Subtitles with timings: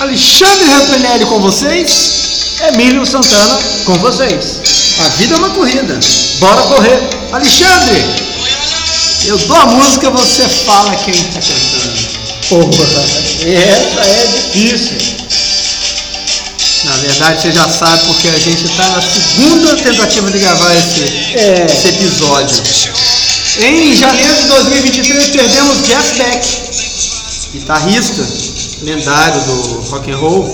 [0.00, 2.56] Alexandre Rampinelli com vocês.
[2.72, 4.60] Emílio Santana com vocês.
[5.04, 5.98] A vida é uma corrida.
[6.40, 6.98] Bora correr.
[7.32, 8.04] Alexandre,
[9.26, 12.10] eu dou a música, você fala quem está cantando.
[12.48, 13.02] Porra,
[13.46, 15.20] essa é difícil.
[16.84, 21.02] Na verdade, você já sabe porque a gente está na segunda tentativa de gravar esse,
[21.36, 21.66] É.
[21.66, 22.62] esse episódio.
[23.60, 26.46] Em janeiro de 2023 perdemos Jeff Beck,
[27.52, 28.26] guitarrista
[28.82, 30.44] lendário do rock and roll.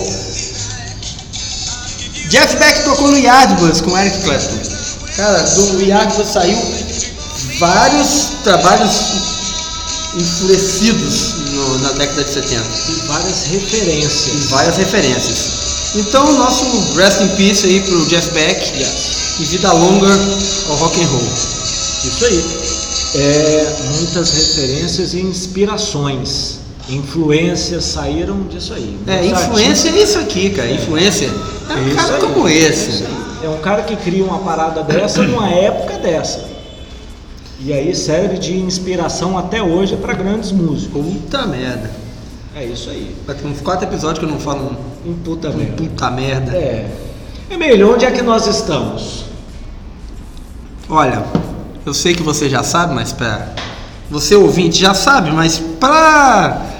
[2.28, 4.58] Jeff Beck tocou no Yardbirds com Eric Clapton.
[5.16, 6.58] Cara, do Yardbirds saiu
[7.58, 8.92] vários trabalhos
[10.16, 14.26] enfurecidos no- na década de 70 E várias referências.
[14.34, 15.36] e várias referências.
[15.94, 16.64] Então, nosso
[16.96, 18.72] rest in peace aí pro Jeff Beck
[19.40, 20.08] e vida longa
[20.68, 21.32] ao rock and roll.
[22.04, 22.44] Isso aí.
[23.14, 26.58] É, muitas referências e inspirações.
[26.88, 28.96] Influências saíram disso aí.
[29.06, 30.70] É, influência é isso aqui, cara.
[30.70, 33.04] Influência é um Isso cara aí, como é esse.
[33.42, 36.44] É um cara que cria uma parada dessa numa época dessa.
[37.58, 41.04] E aí serve de inspiração até hoje para grandes músicos.
[41.04, 41.90] Puta merda.
[42.54, 43.14] É isso aí.
[43.26, 45.72] Vai ter uns quatro episódios que eu não falo um, Um puta um merda.
[45.76, 46.52] puta merda.
[46.52, 46.88] É.
[47.50, 49.24] Emílio, onde é que nós estamos?
[50.88, 51.24] Olha,
[51.84, 53.48] eu sei que você já sabe, mas pra.
[54.08, 56.75] Você ouvinte já sabe, mas pra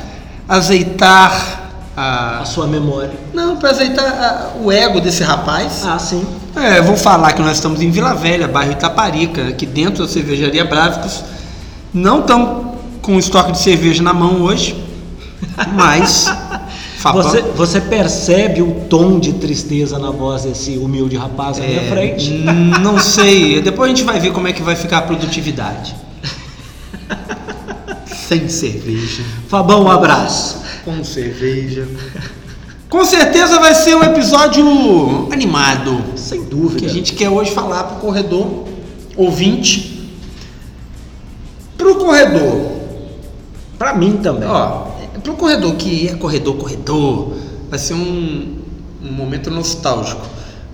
[0.49, 1.63] azeitar
[1.97, 2.45] A a.
[2.45, 3.13] sua memória.
[3.33, 5.83] Não, pra azeitar a- o ego desse rapaz.
[5.87, 6.25] Ah, sim.
[6.55, 10.65] É, vou falar que nós estamos em Vila Velha, bairro Itaparica, aqui dentro da cervejaria
[10.65, 11.23] Brávicos.
[11.93, 12.67] Não estamos
[13.03, 14.77] com estoque de cerveja na mão hoje,
[15.75, 16.27] mas.
[17.13, 21.89] Você, você percebe o tom de tristeza na voz desse humilde rapaz à minha É,
[21.89, 22.33] frente?
[22.33, 23.63] hum, Não sei.
[23.63, 25.95] Depois a gente vai ver como é que vai ficar a produtividade.
[28.27, 29.23] Sem cerveja.
[29.47, 30.61] Fabão, um abraço.
[30.85, 31.87] Com cerveja.
[32.89, 34.65] Com certeza vai ser um episódio
[35.33, 36.03] animado.
[36.17, 36.81] Sem dúvida.
[36.81, 38.67] Que a gente quer hoje falar pro corredor
[39.17, 40.11] ouvinte.
[41.79, 42.73] Pro corredor.
[43.79, 44.49] Pra mim também.
[44.49, 44.89] Ó,
[45.23, 47.33] pro corredor que é corredor, corredor,
[47.71, 48.57] vai ser um,
[49.05, 50.27] um momento nostálgico.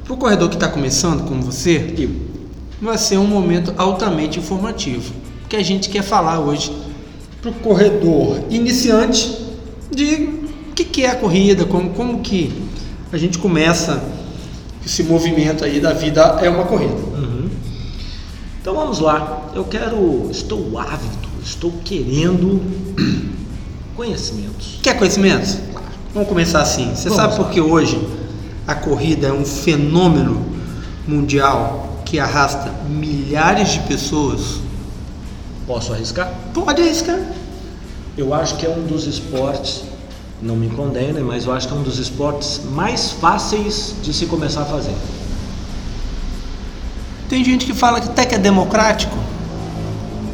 [0.04, 2.08] Pro corredor que está começando, como você,
[2.80, 5.12] vai ser um momento altamente informativo.
[5.50, 6.72] Que a gente quer falar hoje
[7.42, 9.36] pro corredor iniciante
[9.91, 10.14] de
[10.70, 12.50] o que, que é a corrida, como, como que
[13.12, 14.03] a gente começa
[14.86, 16.94] esse movimento aí da vida é uma corrida.
[16.94, 17.50] Uhum.
[18.60, 19.50] Então vamos lá.
[19.54, 20.28] Eu quero.
[20.31, 22.62] Estou ávido, estou querendo
[23.94, 24.78] conhecimentos.
[24.82, 25.58] Quer conhecimentos?
[26.14, 26.94] Vamos começar assim.
[26.94, 28.00] Você Vamos sabe por que hoje
[28.66, 30.44] a corrida é um fenômeno
[31.06, 34.60] mundial que arrasta milhares de pessoas?
[35.66, 36.32] Posso arriscar?
[36.52, 37.18] Pode arriscar.
[38.16, 39.84] Eu acho que é um dos esportes,
[40.40, 44.26] não me condenem, mas eu acho que é um dos esportes mais fáceis de se
[44.26, 44.94] começar a fazer.
[47.28, 49.16] Tem gente que fala que até que é democrático,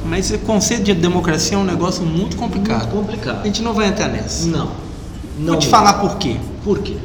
[0.04, 2.92] mas esse conceito de democracia é um negócio muito complicado.
[2.92, 3.42] Muito complicado.
[3.42, 4.46] A gente não vai entrar nessa.
[4.46, 4.70] Não.
[5.38, 5.52] Não.
[5.52, 6.36] Vou te falar por quê.
[6.64, 6.96] Por quê?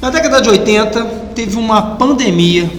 [0.00, 2.70] Na década de 80, teve uma pandemia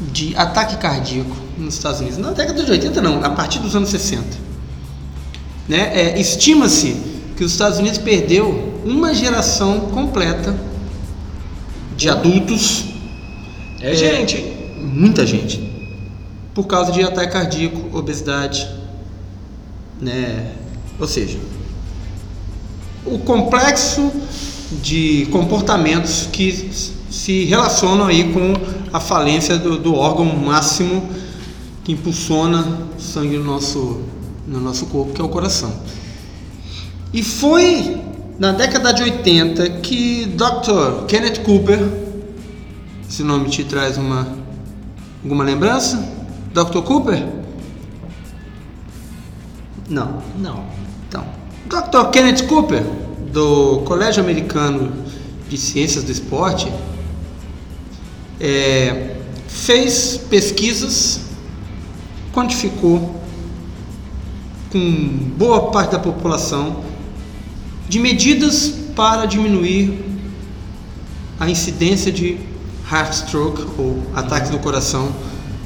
[0.00, 2.18] de ataque cardíaco nos Estados Unidos.
[2.18, 4.24] Na década de 80, não, a partir dos anos 60.
[5.68, 5.90] Né?
[5.94, 6.96] É, Estima-se
[7.36, 10.54] que os Estados Unidos perdeu uma geração completa
[11.96, 12.84] de adultos,
[13.80, 14.54] É, gente, hein?
[14.80, 15.72] muita gente,
[16.54, 18.68] por causa de ataque cardíaco, obesidade,
[20.00, 20.52] né?
[20.98, 21.38] Ou seja,
[23.06, 24.10] o complexo
[24.82, 26.70] de comportamentos que
[27.10, 28.54] se relacionam aí com
[28.92, 31.08] a falência do, do órgão máximo
[31.84, 34.00] que impulsiona sangue no nosso,
[34.46, 35.72] no nosso corpo, que é o coração.
[37.12, 38.00] E foi
[38.38, 41.04] na década de 80 que Dr.
[41.06, 41.78] Kenneth Cooper,
[43.08, 44.26] esse nome te traz uma
[45.22, 45.96] alguma lembrança?
[46.52, 46.80] Dr.
[46.82, 47.26] Cooper?
[49.88, 50.22] Não.
[50.38, 50.64] Não.
[51.08, 51.26] Então,
[51.66, 52.10] Dr.
[52.10, 52.82] Kenneth Cooper,
[53.32, 54.92] do Colégio Americano
[55.48, 56.72] de Ciências do Esporte,
[58.40, 59.16] é,
[59.48, 61.20] fez pesquisas,
[62.34, 63.20] quantificou
[64.70, 66.82] com boa parte da população
[67.88, 70.04] de medidas para diminuir
[71.38, 72.38] a incidência de
[72.90, 75.14] heart stroke ou ataques do coração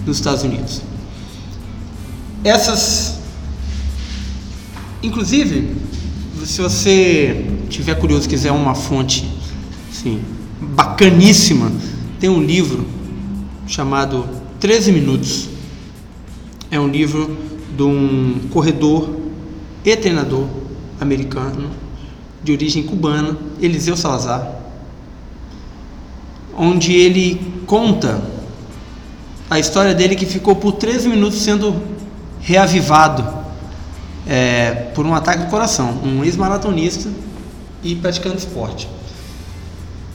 [0.06, 0.82] nos Estados Unidos.
[2.44, 3.18] Essas
[5.02, 5.76] Inclusive,
[6.44, 9.28] se você tiver curioso, quiser uma fonte
[9.88, 10.20] assim,
[10.60, 11.70] bacaníssima,
[12.18, 12.84] tem um livro
[13.66, 14.28] chamado
[14.58, 15.48] 13 Minutos.
[16.70, 17.34] É um livro
[17.74, 19.16] de um corredor
[19.84, 20.46] e treinador
[21.00, 21.70] americano
[22.42, 24.54] de origem cubana, Eliseu Salazar,
[26.56, 28.22] onde ele conta
[29.48, 31.80] a história dele que ficou por 13 minutos sendo
[32.40, 33.26] reavivado
[34.26, 37.08] é, por um ataque do coração, um ex-maratonista
[37.82, 38.88] e praticando esporte.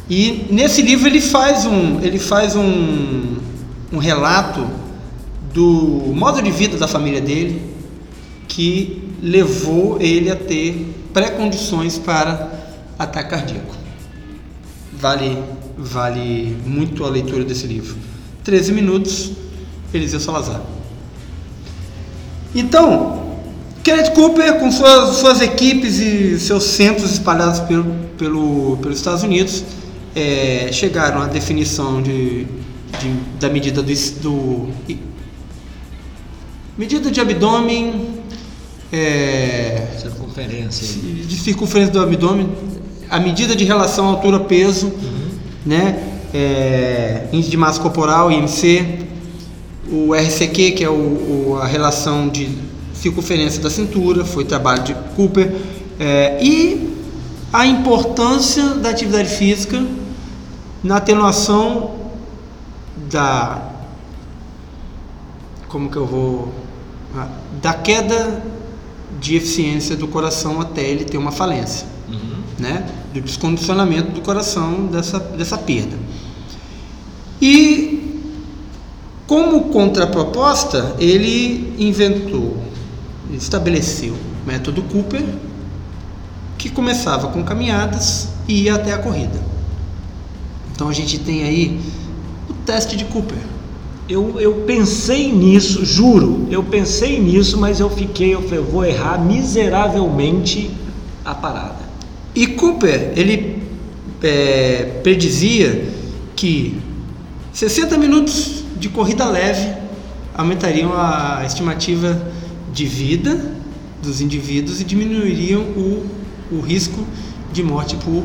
[0.08, 3.38] E nesse livro ele faz um, ele faz um,
[3.92, 4.83] um relato
[5.54, 7.62] do modo de vida da família dele
[8.48, 12.52] que levou ele a ter pré-condições para
[12.98, 13.76] ataque cardíaco.
[14.94, 15.38] Vale,
[15.78, 17.96] vale muito a leitura desse livro.
[18.44, 19.32] 13 minutos,
[19.94, 20.62] Eliseu Salazar.
[22.56, 23.24] Então,
[23.84, 27.86] Kenneth Cooper, com suas, suas equipes e seus centros espalhados pelo,
[28.18, 29.64] pelo, pelos Estados Unidos,
[30.16, 34.70] é, chegaram à definição de, de da medida do, do,
[36.78, 38.24] medida de abdômen
[38.92, 40.88] é, circunferência
[41.28, 42.50] de circunferência do abdômen
[43.10, 45.30] a medida de relação altura peso uhum.
[45.66, 46.04] né
[46.34, 49.06] é, índice de massa corporal IMC
[49.92, 52.50] o RCQ que é o, o, a relação de
[52.94, 55.54] circunferência da cintura foi trabalho de Cooper
[56.00, 56.92] é, e
[57.52, 59.86] a importância da atividade física
[60.84, 61.92] na atenuação
[63.12, 63.70] da
[65.68, 66.63] como que eu vou
[67.62, 68.44] da queda
[69.20, 72.44] de eficiência do coração até ele ter uma falência, uhum.
[72.60, 72.86] né?
[73.14, 75.98] Do descondicionamento do coração dessa dessa perda.
[77.42, 78.22] E
[79.28, 82.58] como contraproposta, ele inventou,
[83.32, 85.24] estabeleceu o método Cooper,
[86.58, 89.42] que começava com caminhadas e ia até a corrida.
[90.74, 91.80] Então a gente tem aí
[92.50, 93.53] o teste de Cooper.
[94.14, 98.86] Eu, eu pensei nisso, juro, eu pensei nisso, mas eu fiquei, eu falei, eu vou
[98.86, 100.70] errar miseravelmente
[101.26, 101.80] a parada.
[102.36, 103.64] E Cooper, ele
[104.22, 105.92] é, predizia
[106.36, 106.80] que
[107.54, 109.74] 60 minutos de corrida leve
[110.36, 112.22] aumentariam a estimativa
[112.72, 113.56] de vida
[114.04, 116.06] dos indivíduos e diminuiriam o,
[116.52, 117.04] o risco
[117.52, 118.24] de morte por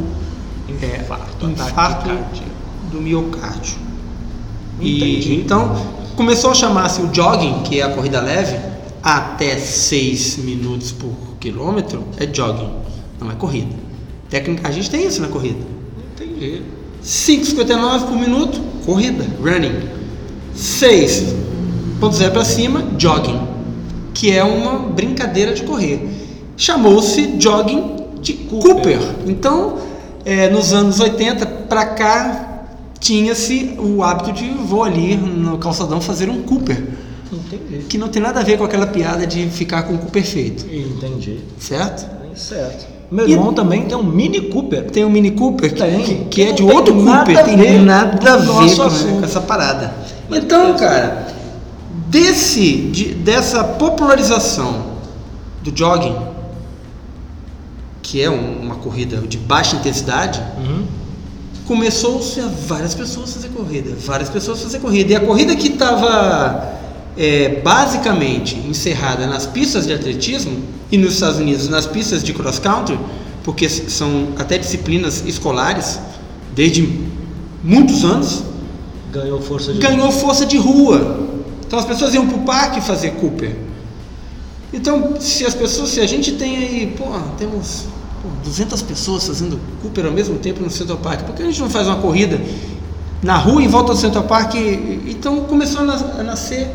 [0.83, 2.11] é, infarto, infarto
[2.93, 3.88] do miocárdio.
[4.81, 5.75] E, então,
[6.17, 8.57] começou a chamar-se o jogging, que é a corrida leve,
[9.03, 12.71] até 6 minutos por quilômetro, é jogging,
[13.21, 13.75] não é corrida.
[14.29, 15.61] Técnica, a gente tem isso na corrida.
[16.15, 16.63] Entendi.
[17.03, 19.89] 5,59 por minuto, corrida, running.
[20.55, 23.41] 6,0 para cima, jogging,
[24.13, 26.07] que é uma brincadeira de correr.
[26.57, 28.75] Chamou-se jogging de Cooper.
[28.75, 28.99] Cooper.
[29.27, 29.79] Então,
[30.25, 32.48] é, nos anos 80 para cá
[33.01, 36.83] tinha-se o hábito de vou ali no calçadão fazer um Cooper.
[37.33, 37.85] Entendi.
[37.89, 40.67] Que não tem nada a ver com aquela piada de ficar com o Cooper feito.
[40.73, 41.41] Entendi.
[41.59, 42.09] Certo?
[42.35, 42.87] Certo.
[43.11, 44.91] Meu irmão e também tem um Mini Cooper.
[44.91, 47.45] Tem um Mini Cooper tem, que, que é de outro Cooper.
[47.45, 49.95] Tem nada a ver com, com, essa parada.
[50.31, 51.27] Então, cara,
[52.09, 54.99] desse, de, dessa popularização
[55.63, 56.29] do jogging
[58.09, 60.87] que é um, uma corrida de baixa intensidade, uhum.
[61.69, 65.13] Começou-se a várias pessoas fazer corrida, várias pessoas fazer corrida.
[65.13, 66.73] E a corrida que estava
[67.15, 72.59] é, basicamente encerrada nas pistas de atletismo e nos Estados Unidos nas pistas de cross
[72.59, 72.99] country,
[73.45, 76.01] porque são até disciplinas escolares
[76.55, 76.89] desde
[77.63, 78.43] muitos anos,
[79.13, 80.13] ganhou força de ganhou rua.
[80.13, 81.29] força de rua.
[81.67, 83.55] Então as pessoas iam para o parque fazer Cooper.
[84.73, 87.05] Então, se as pessoas, se a gente tem aí, pô,
[87.37, 87.85] temos
[88.45, 91.71] 200 pessoas fazendo Cooper ao mesmo tempo no Central Park, por que a gente não
[91.71, 92.41] faz uma corrida
[93.23, 94.55] na rua em volta do Central Park?
[95.07, 96.69] Então começou a nascer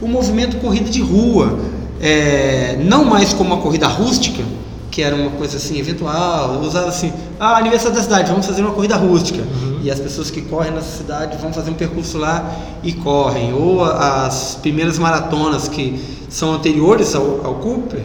[0.00, 1.58] o movimento corrida de rua,
[2.00, 4.42] é, não mais como uma corrida rústica,
[4.90, 8.72] que era uma coisa assim eventual, usava assim, ah, aniversário da cidade, vamos fazer uma
[8.72, 9.40] corrida rústica.
[9.40, 9.80] Uhum.
[9.82, 13.52] E as pessoas que correm nessa cidade vão fazer um percurso lá e correm.
[13.52, 18.02] Ou as primeiras maratonas que são anteriores ao, ao Cooper,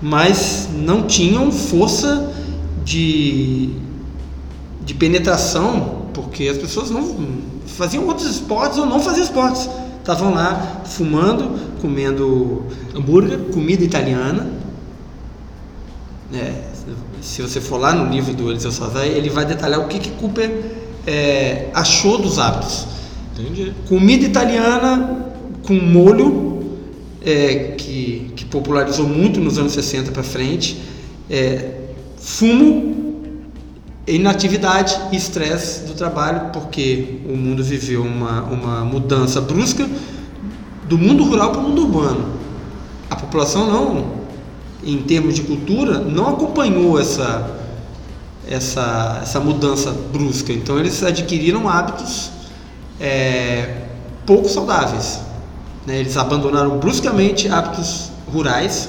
[0.00, 2.32] mas não tinham força
[2.84, 3.70] de,
[4.84, 7.16] de penetração, porque as pessoas não
[7.66, 9.68] faziam outros esportes ou não faziam esportes.
[9.98, 14.50] Estavam lá fumando, comendo hambúrguer, comida italiana.
[16.32, 16.62] É,
[17.22, 20.10] se você for lá no livro do Eliseu Salazar, ele vai detalhar o que, que
[20.10, 20.72] Cooper
[21.06, 22.86] é, achou dos hábitos.
[23.32, 23.72] Entendi.
[23.88, 25.26] Comida italiana
[25.66, 26.62] com molho,
[27.24, 30.80] é, que, que popularizou muito nos anos 60 para frente,
[31.30, 31.70] é,
[32.18, 32.94] fumo,
[34.06, 39.88] inatividade e estresse do trabalho, porque o mundo viveu uma, uma mudança brusca
[40.86, 42.34] do mundo rural para o mundo urbano.
[43.08, 44.04] A população não,
[44.84, 47.58] em termos de cultura, não acompanhou essa,
[48.46, 50.52] essa, essa mudança brusca.
[50.52, 52.30] Então eles adquiriram hábitos
[53.00, 53.84] é,
[54.26, 55.20] pouco saudáveis.
[55.86, 56.00] Né?
[56.00, 58.88] Eles abandonaram bruscamente hábitos rurais,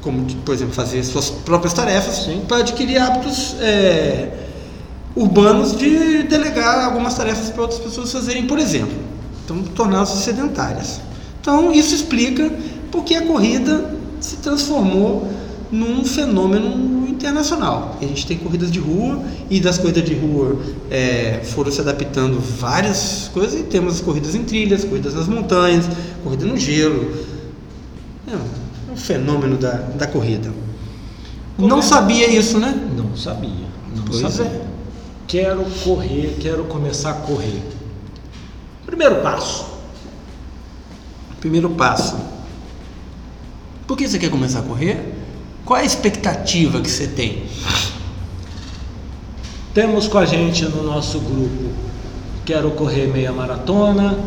[0.00, 4.30] como por exemplo fazer suas próprias tarefas, para adquirir hábitos é,
[5.14, 8.96] urbanos de delegar algumas tarefas para outras pessoas fazerem, por exemplo.
[9.44, 11.00] Então tornaram-se sedentárias.
[11.40, 12.50] Então isso explica
[12.90, 15.30] porque a corrida se transformou
[15.70, 17.96] num fenômeno internacional.
[18.00, 20.58] A gente tem corridas de rua e das corridas de rua
[20.90, 25.84] é, foram se adaptando várias coisas e temos as corridas em trilhas, corridas nas montanhas,
[26.24, 27.29] corrida no gelo.
[28.32, 30.52] É um fenômeno da, da corrida.
[31.56, 31.82] Como não é?
[31.82, 32.74] sabia isso, né?
[32.96, 33.66] Não sabia.
[33.94, 34.52] Não pois sabia.
[34.52, 34.66] é.
[35.26, 37.62] Quero correr, quero começar a correr.
[38.84, 39.66] Primeiro passo.
[41.40, 42.16] Primeiro passo.
[43.86, 45.14] Por que você quer começar a correr?
[45.64, 47.44] Qual é a expectativa que você tem?
[49.72, 51.90] Temos com a gente no nosso grupo
[52.50, 54.18] quero correr meia maratona.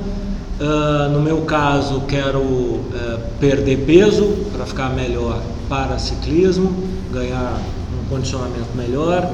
[0.60, 6.72] Uh, no meu caso, quero uh, perder peso para ficar melhor para ciclismo,
[7.12, 7.60] ganhar
[8.00, 9.34] um condicionamento melhor.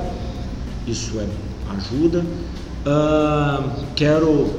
[0.88, 1.28] Isso é
[1.76, 2.26] ajuda.
[2.86, 4.50] Uh, quero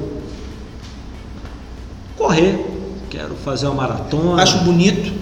[2.17, 2.65] correr,
[3.09, 4.41] quero fazer uma maratona.
[4.41, 5.21] Acho bonito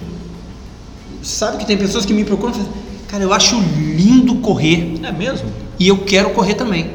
[1.21, 2.71] sabe que tem pessoas que me procuram e falam,
[3.07, 4.99] cara, eu acho lindo correr.
[5.03, 5.49] É mesmo?
[5.79, 6.91] E eu quero correr também.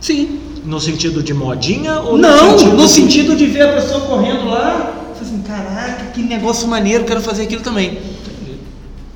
[0.00, 0.40] Sim.
[0.64, 4.48] No sentido de modinha ou Não, no sentido, no sentido de ver a pessoa correndo
[4.48, 7.98] lá, assim, caraca, que negócio maneiro, quero fazer aquilo também.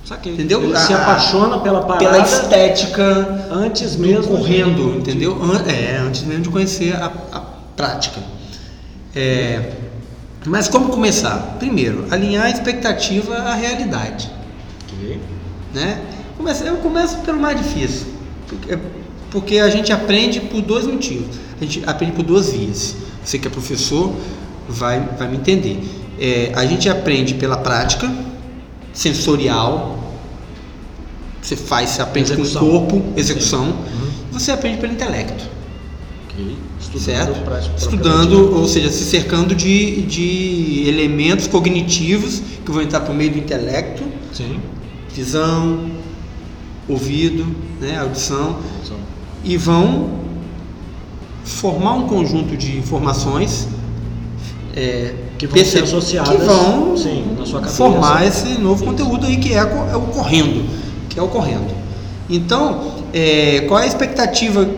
[0.05, 0.35] Saquei.
[0.35, 0.63] Entendeu?
[0.63, 2.05] Ele se apaixona pela parada.
[2.05, 3.47] Pela estética.
[3.51, 4.37] Antes mesmo.
[4.37, 4.99] Correndo, de...
[4.99, 5.39] entendeu?
[5.67, 7.41] É, antes mesmo de conhecer a, a
[7.75, 8.21] prática.
[9.17, 9.73] É,
[10.47, 11.57] mas como começar?
[11.59, 14.31] Primeiro, alinhar a expectativa à realidade.
[14.93, 15.19] Okay.
[15.73, 16.01] Né?
[16.67, 18.09] Eu começo pelo mais difícil,
[18.47, 18.77] porque,
[19.35, 21.37] porque a gente aprende por dois motivos.
[21.61, 22.95] A gente aprende por duas vias.
[23.25, 24.15] Você que é professor
[24.69, 25.83] vai, vai me entender.
[26.21, 28.09] É, a gente aprende pela prática
[28.93, 30.15] sensorial.
[31.43, 32.61] Você faz, você aprende execução.
[32.63, 33.65] com o corpo, execução.
[33.65, 34.11] Uhum.
[34.31, 35.45] Você aprende pelo intelecto.
[36.33, 36.57] Okay.
[36.81, 37.77] Estudando certo?
[37.77, 43.39] Estudando, ou seja, se cercando de, de elementos cognitivos que vão entrar por meio do
[43.39, 44.61] intelecto, Sim.
[45.13, 45.91] visão,
[46.89, 47.45] ouvido,
[47.81, 48.95] né, audição, Sim.
[49.45, 50.25] E vão
[51.45, 53.69] formar um conjunto de informações
[54.75, 57.25] é, que vão ser associadas que vão sim,
[57.77, 60.65] formar esse novo conteúdo aí que é, é o correndo,
[61.09, 61.73] que é o correndo.
[62.29, 64.69] Então, é, qual é a expectativa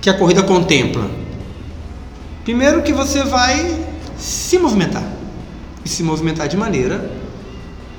[0.00, 1.08] que a corrida contempla?
[2.42, 3.84] Primeiro que você vai
[4.18, 5.04] se movimentar
[5.84, 7.10] e se movimentar de maneira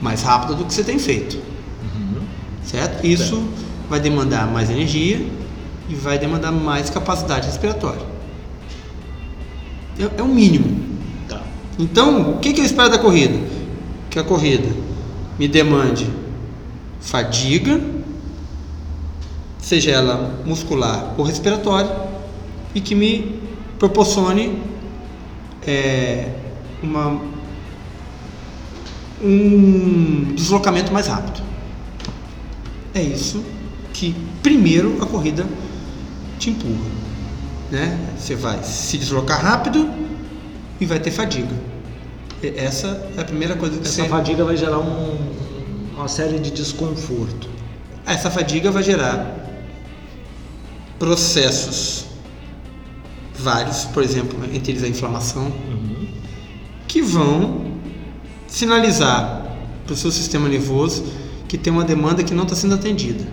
[0.02, 2.22] mais rápida do que você tem feito, uhum.
[2.66, 3.08] certo?
[3.08, 3.73] Isso certo.
[3.94, 5.24] Vai demandar mais energia
[5.88, 8.02] e vai demandar mais capacidade respiratória.
[10.00, 10.98] É, é o mínimo.
[11.30, 11.40] Tá.
[11.78, 13.38] Então, o que, que eu espero da corrida?
[14.10, 14.68] Que a corrida
[15.38, 16.10] me demande
[17.00, 17.80] fadiga
[19.60, 21.96] seja ela muscular ou respiratória,
[22.74, 23.40] e que me
[23.78, 24.60] proporcione
[25.68, 26.30] é,
[26.82, 27.22] uma,
[29.24, 31.44] um deslocamento mais rápido.
[32.96, 33.53] É isso
[33.94, 35.46] que primeiro a corrida
[36.40, 36.92] te empurra.
[37.72, 37.98] Né?
[38.18, 39.90] Você vai se deslocar rápido
[40.82, 41.56] e vai ter fadiga.
[42.44, 44.10] Essa é a primeira coisa que Essa você...
[44.10, 45.18] fadiga vai gerar um,
[45.96, 47.48] uma série de desconforto.
[48.06, 49.44] Essa fadiga vai gerar
[51.00, 52.06] processos
[53.34, 56.08] vários, por exemplo, entre eles a inflamação, uhum.
[56.88, 57.74] que vão
[58.48, 59.44] sinalizar
[59.86, 61.04] para o seu sistema nervoso
[61.48, 63.24] que tem uma demanda que não está sendo atendida.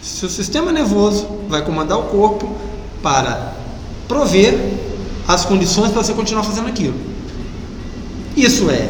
[0.00, 2.54] Seu sistema nervoso vai comandar o corpo
[3.02, 3.54] para
[4.06, 4.56] prover
[5.26, 6.94] as condições para você continuar fazendo aquilo.
[8.36, 8.88] Isso é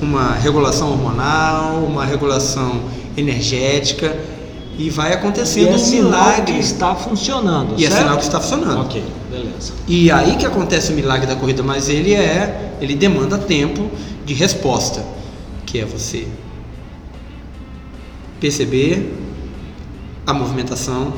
[0.00, 2.82] uma regulação hormonal, uma regulação
[3.16, 4.16] energética,
[4.78, 6.54] e vai acontecendo e é um milagre.
[6.54, 7.74] que está funcionando.
[7.76, 7.94] E certo?
[7.94, 8.80] é sinal que está funcionando.
[8.82, 9.72] Ok, beleza.
[9.86, 13.90] E aí que acontece o milagre da corrida, mas ele é, ele demanda tempo
[14.24, 15.04] de resposta,
[15.66, 16.26] que é você
[18.40, 19.21] perceber
[20.26, 21.14] a movimentação,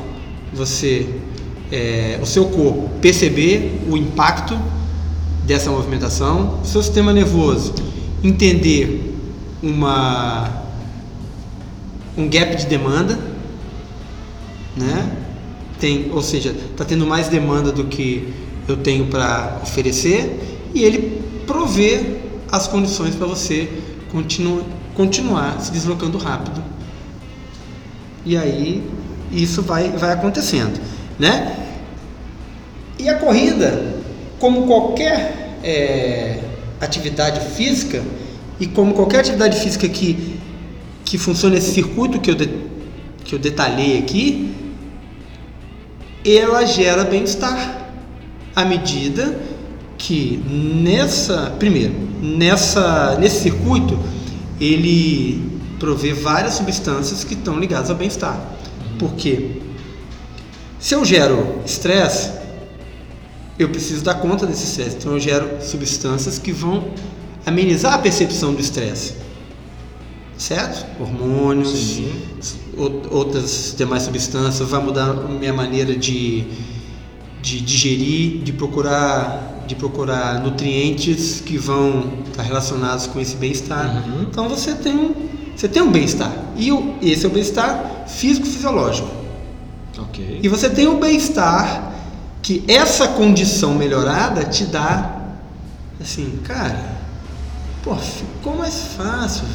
[0.53, 1.07] você,
[1.71, 4.57] é, o seu corpo perceber o impacto
[5.45, 7.73] dessa movimentação, o seu sistema nervoso
[8.23, 9.13] entender
[9.61, 10.63] uma
[12.17, 13.35] um gap de demanda
[14.75, 15.09] né?
[15.79, 18.33] Tem, ou seja, está tendo mais demanda do que
[18.67, 20.39] eu tenho para oferecer
[20.73, 22.17] e ele provê
[22.51, 23.69] as condições para você
[24.11, 26.63] continu, continuar se deslocando rápido
[28.25, 28.83] E aí
[29.31, 30.79] isso vai, vai acontecendo,
[31.19, 31.55] né?
[32.97, 33.95] E a corrida,
[34.39, 36.39] como qualquer é,
[36.81, 38.01] atividade física,
[38.59, 40.39] e como qualquer atividade física que,
[41.03, 42.49] que funciona nesse circuito que eu, de,
[43.23, 44.53] que eu detalhei aqui,
[46.25, 47.89] ela gera bem-estar
[48.55, 49.37] à medida
[49.97, 53.99] que nessa, primeiro, nessa, nesse circuito
[54.59, 55.41] ele
[55.79, 58.39] provê várias substâncias que estão ligadas ao bem-estar.
[58.97, 59.61] Porque
[60.79, 62.31] se eu gero estresse,
[63.57, 64.97] eu preciso dar conta desse estresse.
[64.97, 66.91] Então eu gero substâncias que vão
[67.45, 69.13] amenizar a percepção do estresse.
[70.37, 70.85] Certo?
[71.01, 72.11] Hormônios, Sim.
[73.09, 76.43] outras demais substâncias, vai mudar a minha maneira de,
[77.41, 84.03] de digerir, de procurar, de procurar nutrientes que vão estar relacionados com esse bem-estar.
[84.07, 84.23] Uhum.
[84.23, 85.15] Então você tem
[85.55, 86.31] você tem um bem-estar.
[86.57, 89.07] E o, esse é o bem-estar físico-fisiológico.
[89.97, 90.39] Ok.
[90.43, 91.93] E você tem o bem-estar
[92.41, 95.21] que essa condição melhorada te dá,
[95.99, 96.97] assim, cara,
[97.83, 99.45] pô, ficou mais fácil,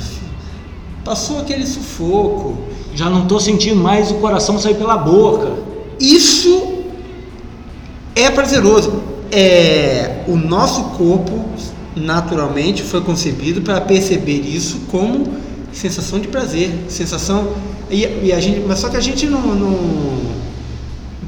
[1.04, 2.58] passou aquele sufoco.
[2.94, 5.52] Já não estou sentindo mais o coração sair pela boca.
[6.00, 6.84] Isso
[8.16, 9.02] é prazeroso.
[9.30, 11.44] É, o nosso corpo
[11.94, 17.54] naturalmente foi concebido para perceber isso como sensação de prazer, sensação
[17.90, 20.20] e, e a gente, mas só que a gente não, não,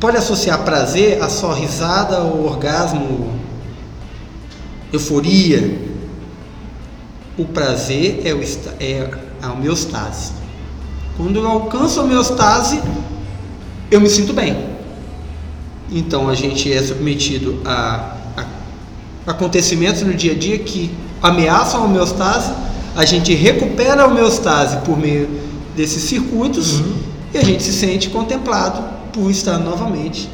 [0.00, 3.38] pode associar prazer a só risada ou orgasmo,
[4.92, 5.92] euforia.
[7.38, 8.42] O prazer é, o,
[8.78, 10.32] é a homeostase.
[11.16, 12.80] Quando eu alcanço a homeostase,
[13.90, 14.72] eu me sinto bem.
[15.90, 20.90] Então a gente é submetido a, a acontecimentos no dia a dia que
[21.22, 22.52] ameaçam a homeostase,
[22.96, 25.28] a gente recupera a homeostase por meio
[25.76, 26.92] desses circuitos Uhum.
[27.35, 30.28] e a gente se sente contemplado por estar novamente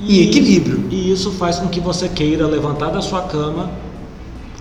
[0.00, 0.84] em E- equilíbrio.
[0.90, 3.70] E isso faz com que você queira levantar da sua cama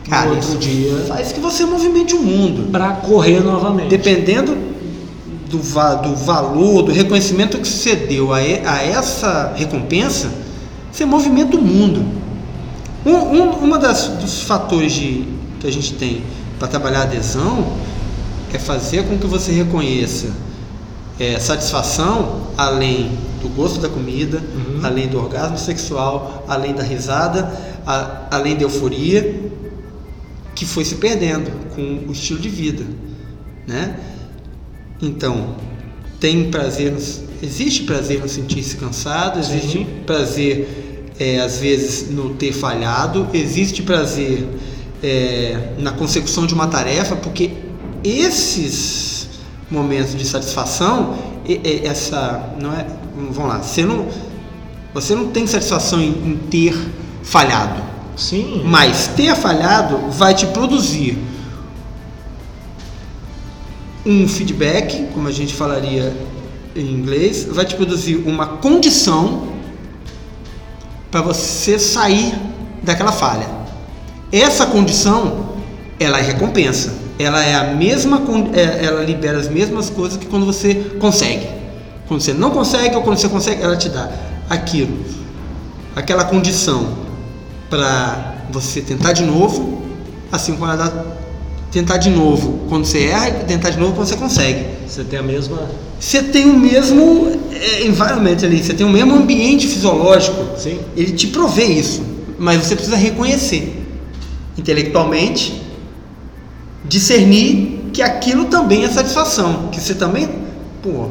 [0.10, 2.72] Cara, no outro dia faz que você movimente o mundo.
[2.72, 3.90] para correr novamente.
[3.90, 4.56] Dependendo
[5.50, 10.30] do, va- do valor, do reconhecimento que você deu a, a essa recompensa,
[10.92, 12.04] você movimenta o mundo.
[13.06, 15.26] Um, um, uma das, dos fatores de,
[15.60, 16.22] que a gente tem
[16.60, 17.78] para trabalhar a adesão
[18.54, 20.32] é fazer com que você reconheça
[21.20, 24.80] é, satisfação além do gosto da comida, Uhum.
[24.84, 27.52] além do orgasmo sexual, além da risada,
[27.86, 29.42] a- além da euforia
[30.54, 32.84] que foi se perdendo com o estilo de vida,
[33.68, 33.98] né?
[35.02, 35.56] Então,
[36.20, 36.94] tem prazer,
[37.42, 39.88] existe prazer no sentir-se cansado, existe Sim.
[40.06, 44.46] prazer é, às vezes no ter falhado, existe prazer
[45.04, 47.52] é, na consecução de uma tarefa, porque
[48.04, 49.28] esses
[49.70, 54.08] momentos de satisfação, e- e- essa não é, vamos lá, você não,
[54.94, 56.76] você não tem satisfação em, em ter
[57.24, 57.84] falhado.
[58.16, 58.62] Sim.
[58.66, 61.18] Mas ter falhado vai te produzir
[64.06, 66.16] um feedback, como a gente falaria
[66.76, 69.48] em inglês, vai te produzir uma condição
[71.10, 72.36] para você sair
[72.84, 73.65] daquela falha.
[74.36, 75.46] Essa condição,
[75.98, 76.94] ela é recompensa.
[77.18, 78.22] Ela é a mesma,
[78.54, 81.48] é- ela libera as mesmas coisas que quando você consegue.
[82.06, 84.12] Quando você não consegue ou quando você consegue, ela te dá
[84.50, 84.94] aquilo,
[85.96, 86.86] aquela condição
[87.70, 89.82] para você tentar de novo,
[90.30, 91.06] assim como ela dá
[91.72, 94.66] tentar de novo quando você erra e tentar de novo quando você consegue.
[94.86, 95.70] Você tem a mesma.
[95.98, 100.60] Você tem o mesmo é, environment ali, você tem o mesmo ambiente fisiológico.
[100.60, 100.80] Sim.
[100.98, 102.04] Ele te provê isso,
[102.38, 103.75] mas você precisa reconhecer
[104.58, 105.62] intelectualmente,
[106.84, 110.30] discernir que aquilo também é satisfação, que você também,
[110.82, 111.10] pô,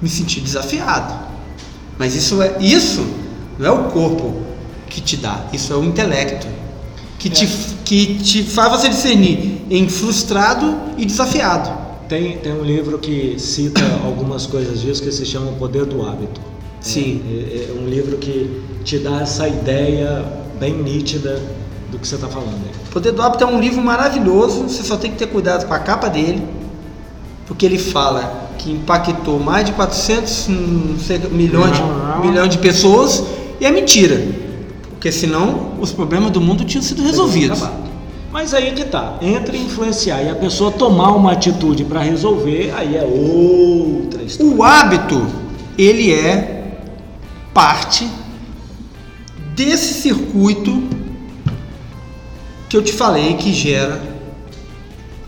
[0.00, 1.14] me senti desafiado.
[1.98, 3.06] Mas isso é isso
[3.58, 4.42] não é o corpo
[4.88, 6.46] que te dá, isso é o intelecto
[7.18, 7.46] que, te,
[7.84, 11.70] que te faz você discernir em frustrado e desafiado.
[12.08, 16.06] Tem, tem um livro que cita algumas coisas disso que se chama O Poder do
[16.06, 16.40] Hábito.
[16.80, 17.20] Sim.
[17.28, 20.24] É, é um livro que te dá essa ideia
[20.60, 21.42] bem nítida
[21.90, 22.54] do que você está falando.
[22.64, 22.72] aí.
[22.88, 25.74] O Poder do Hábito é um livro maravilhoso, você só tem que ter cuidado com
[25.74, 26.42] a capa dele,
[27.46, 30.52] porque ele fala que impactou mais de 400 hum,
[30.92, 33.24] não sei, milhões, de, milhões de pessoas,
[33.60, 34.20] e é mentira,
[34.90, 37.62] porque senão os problemas do mundo tinham sido resolvidos.
[38.30, 42.94] Mas aí que tá, entre influenciar e a pessoa tomar uma atitude para resolver, aí
[42.94, 44.54] é outra história.
[44.54, 45.26] O hábito,
[45.78, 46.78] ele é
[47.54, 48.06] parte
[49.56, 50.82] desse circuito
[52.68, 54.00] que eu te falei que gera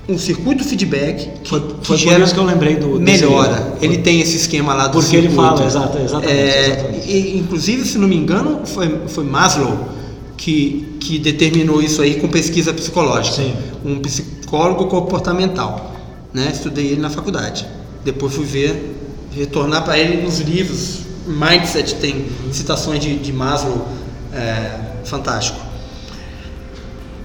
[0.08, 3.52] um circuito feedback que, Foi, que foi por gera que eu lembrei do melhora.
[3.56, 3.72] livro.
[3.80, 5.48] Ele tem esse esquema lá do Porque ele circuito.
[5.48, 7.10] fala, exato, exatamente, É, exatamente.
[7.10, 9.88] e, inclusive, se não me engano, foi, foi Maslow
[10.36, 13.36] que, que determinou isso aí com pesquisa psicológica.
[13.36, 13.54] Sim.
[13.84, 15.94] Um psicólogo comportamental.
[16.34, 16.50] Né?
[16.52, 17.66] Estudei ele na faculdade.
[18.04, 18.96] Depois fui ver,
[19.36, 21.00] retornar para ele nos livros.
[21.26, 23.86] Mindset tem citações de, de Maslow
[24.34, 24.72] é,
[25.04, 25.60] fantástico.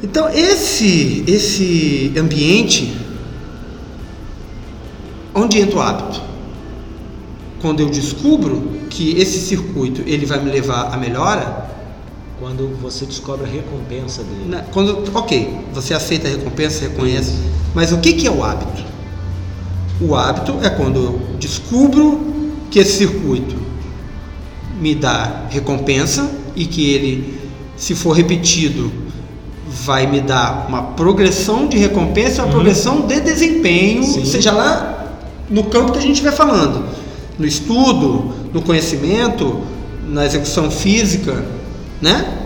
[0.06, 2.96] Então esse esse ambiente
[5.34, 6.22] onde entra o hábito.
[7.60, 11.74] Quando eu descubro que esse circuito ele vai me levar à melhora,
[12.40, 14.46] Quando você descobre a recompensa dele.
[14.46, 17.34] né, quando ok, você aceita a recompensa, reconhece,
[17.74, 18.84] mas o que que é o hábito?
[20.00, 22.20] O hábito é quando eu descubro
[22.70, 23.56] que esse circuito
[24.80, 27.40] me dá recompensa e que ele,
[27.76, 28.92] se for repetido,
[29.84, 32.54] vai me dar uma progressão de recompensa, uma Uhum.
[32.54, 34.26] progressão de desempenho, Sim.
[34.26, 35.14] seja lá
[35.50, 36.86] no campo que a gente estiver falando,
[37.38, 39.62] no estudo, no conhecimento,
[40.08, 41.44] na execução física,
[42.02, 42.44] né?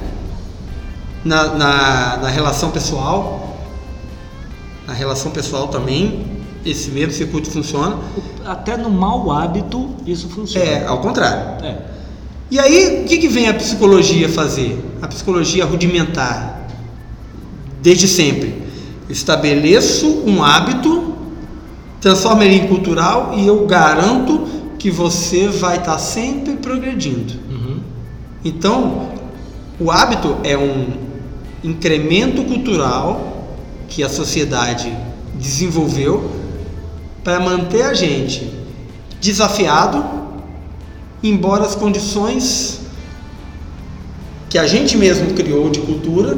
[1.23, 3.57] Na, na, na relação pessoal,
[4.87, 6.25] na relação pessoal também,
[6.65, 7.97] esse mesmo circuito funciona.
[8.45, 10.65] Até no mau hábito isso funciona.
[10.65, 11.63] É, ao contrário.
[11.63, 11.77] É.
[12.51, 14.83] E aí, o que, que vem a psicologia fazer?
[15.01, 16.58] A psicologia rudimentar,
[17.81, 18.55] desde sempre.
[19.09, 21.15] Estabeleço um hábito,
[21.99, 27.33] transformo ele em cultural e eu garanto que você vai estar sempre progredindo.
[27.49, 27.79] Uhum.
[28.45, 29.09] Então,
[29.79, 30.87] o hábito é um
[31.63, 34.95] incremento cultural que a sociedade
[35.35, 36.31] desenvolveu
[37.23, 38.49] para manter a gente
[39.19, 40.03] desafiado,
[41.21, 42.79] embora as condições
[44.49, 46.37] que a gente mesmo criou de cultura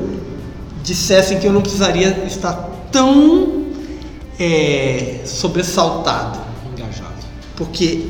[0.83, 2.53] dissessem que eu não precisaria estar
[2.91, 3.65] tão
[4.39, 6.39] é, sobressaltado,
[6.71, 7.13] Engajado.
[7.55, 8.07] porque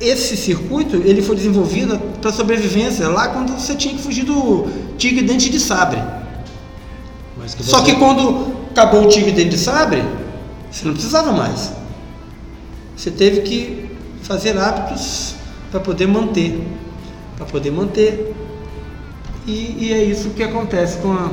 [0.00, 5.22] esse circuito ele foi desenvolvido para sobrevivência lá quando você tinha que fugir do tigre
[5.26, 6.00] dente de sabre.
[7.36, 10.04] Mas que Só que quando acabou o tigre dente de sabre,
[10.70, 11.72] você não precisava mais.
[12.96, 13.90] Você teve que
[14.22, 15.34] fazer hábitos
[15.70, 16.60] para poder manter,
[17.36, 18.34] para poder manter.
[19.46, 21.30] E, e é isso que acontece com a,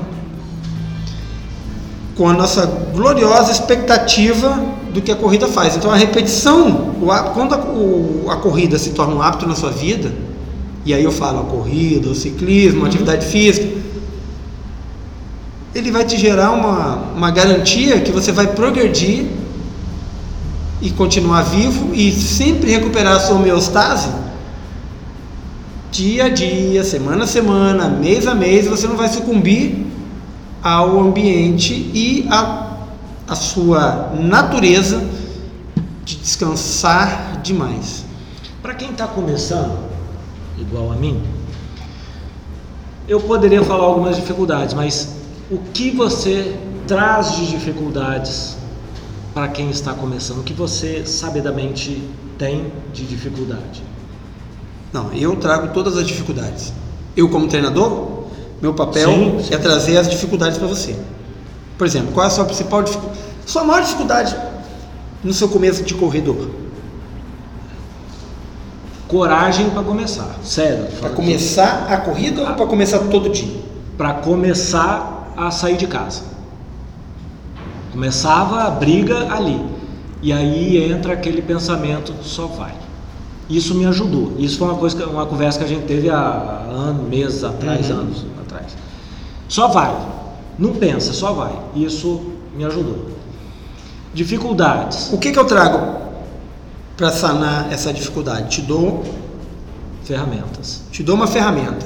[2.16, 4.58] com a nossa gloriosa expectativa
[4.94, 5.76] do que a corrida faz.
[5.76, 6.96] Então a repetição,
[7.34, 10.14] quando a, o- a corrida se torna um hábito na sua vida,
[10.86, 13.68] e aí eu falo a corrida, o ciclismo, a atividade física,
[15.74, 19.26] ele vai te gerar uma, uma garantia que você vai progredir
[20.82, 24.10] e continuar vivo e sempre recuperar a sua homeostase
[25.92, 29.85] dia a dia, semana a semana, mês a mês, você não vai sucumbir
[30.66, 32.78] ao ambiente e a,
[33.28, 35.08] a sua natureza
[36.04, 38.04] de descansar demais.
[38.64, 39.78] Para quem está começando,
[40.58, 41.22] igual a mim,
[43.08, 45.16] eu poderia falar algumas dificuldades, mas
[45.52, 48.58] o que você traz de dificuldades
[49.36, 50.40] para quem está começando?
[50.40, 52.02] O que você sabidamente
[52.40, 53.84] tem de dificuldade?
[54.92, 56.74] Não, eu trago todas as dificuldades.
[57.16, 58.15] Eu, como treinador,
[58.66, 59.54] meu papel Sim, sim.
[59.54, 60.96] é trazer as dificuldades para você.
[61.78, 63.20] Por exemplo, qual é a sua principal dificuldade?
[63.46, 64.36] Sua maior dificuldade
[65.24, 66.50] no seu começo de corredor?
[69.08, 70.88] Coragem para começar, sério.
[71.00, 73.62] Para começar a corrida ou para começar todo dia?
[73.96, 76.24] Para começar a sair de casa.
[77.92, 79.64] Começava a briga ali.
[80.24, 82.74] E aí entra aquele pensamento, só vai.
[83.50, 84.34] Isso me ajudou.
[84.40, 87.90] Isso foi uma coisa, que- uma conversa que a gente teve há anos, meses atrás,
[87.90, 87.98] Uhum.
[88.00, 88.76] anos atrás.
[89.48, 89.96] Só vai.
[90.58, 91.52] Não pensa, só vai.
[91.76, 92.22] Isso
[92.56, 93.06] me ajudou.
[94.14, 96.00] Dificuldades, O que, que eu trago
[96.96, 98.50] para sanar essa dificuldade?
[98.50, 99.04] Te dou,
[100.06, 100.84] ferramentas.
[100.92, 101.86] te dou uma ferramenta,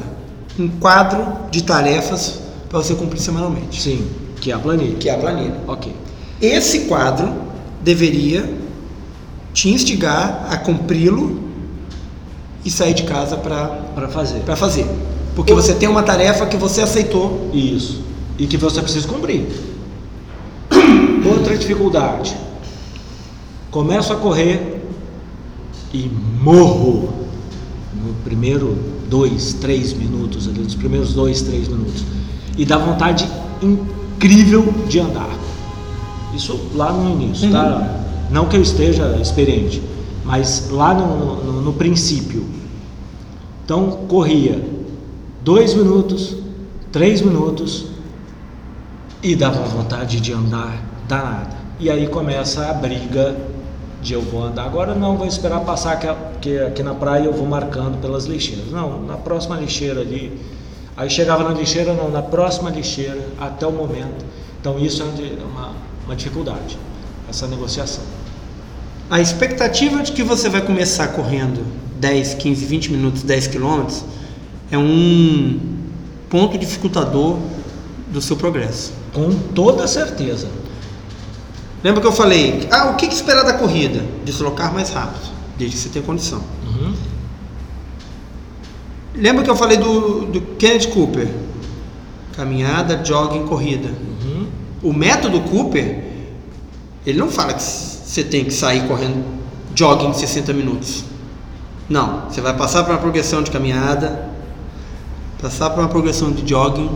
[0.60, 4.08] um quadro de tarefas para você cumprir semanalmente, Sim,
[4.40, 4.96] que é a planilha.
[4.98, 5.56] que é a planilha.
[5.68, 5.92] Ok.
[6.40, 7.34] Esse quadro
[7.82, 8.58] deveria
[9.52, 11.49] te instigar a cumpri-lo
[12.70, 14.42] e sair de casa para Para fazer.
[14.56, 14.86] fazer.
[15.36, 17.50] Porque você tem uma tarefa que você aceitou.
[17.52, 18.02] Isso.
[18.38, 19.48] E que você precisa cumprir.
[21.26, 22.38] Outra dificuldade.
[23.72, 24.86] Começo a correr
[25.94, 26.10] e
[26.42, 27.12] morro
[27.94, 28.78] no primeiro
[29.10, 32.04] dois, três minutos, ali, nos primeiros dois, três minutos.
[32.56, 33.28] E dá vontade
[33.62, 35.36] incrível de andar.
[36.36, 38.00] Isso lá no início, tá?
[38.30, 39.82] Não que eu esteja experiente,
[40.24, 42.59] mas lá no, no, no princípio.
[43.70, 44.60] Então corria
[45.44, 46.36] dois minutos,
[46.92, 47.86] três minutos
[49.22, 51.56] e dava vontade de andar danada.
[51.80, 53.36] E aí começa a briga
[54.02, 56.00] de eu vou andar agora, não, vou esperar passar
[56.42, 58.72] que, aqui na praia eu vou marcando pelas lixeiras.
[58.72, 60.42] Não, na próxima lixeira ali.
[60.98, 64.26] Aí chegava na lixeira, não, na próxima lixeira, até o momento.
[64.60, 65.74] Então isso é uma,
[66.08, 66.76] uma dificuldade,
[67.30, 68.04] essa negociação.
[69.10, 71.66] A expectativa de que você vai começar correndo
[72.00, 74.06] 10, 15, 20 minutos, 10 quilômetros
[74.70, 75.60] é um
[76.30, 77.40] ponto dificultador
[78.12, 78.94] do seu progresso.
[79.12, 80.48] Com toda certeza.
[81.84, 84.06] Lembra que eu falei, ah, o que, esperar da corrida?
[84.24, 86.44] Deslocar mais rápido, desde que você tenha condição.
[86.68, 86.94] Uhum.
[89.16, 91.28] Lembra que eu falei do, do Kenneth Cooper?
[92.36, 93.90] Caminhada, jogging, corrida.
[93.90, 94.48] Uhum.
[94.84, 96.04] O método Cooper,
[97.06, 97.64] ele não fala que
[98.10, 99.24] você tem que sair correndo
[99.76, 101.04] jogging 60 minutos.
[101.88, 104.28] Não, você vai passar por uma progressão de caminhada,
[105.40, 106.90] passar por uma progressão de jogging,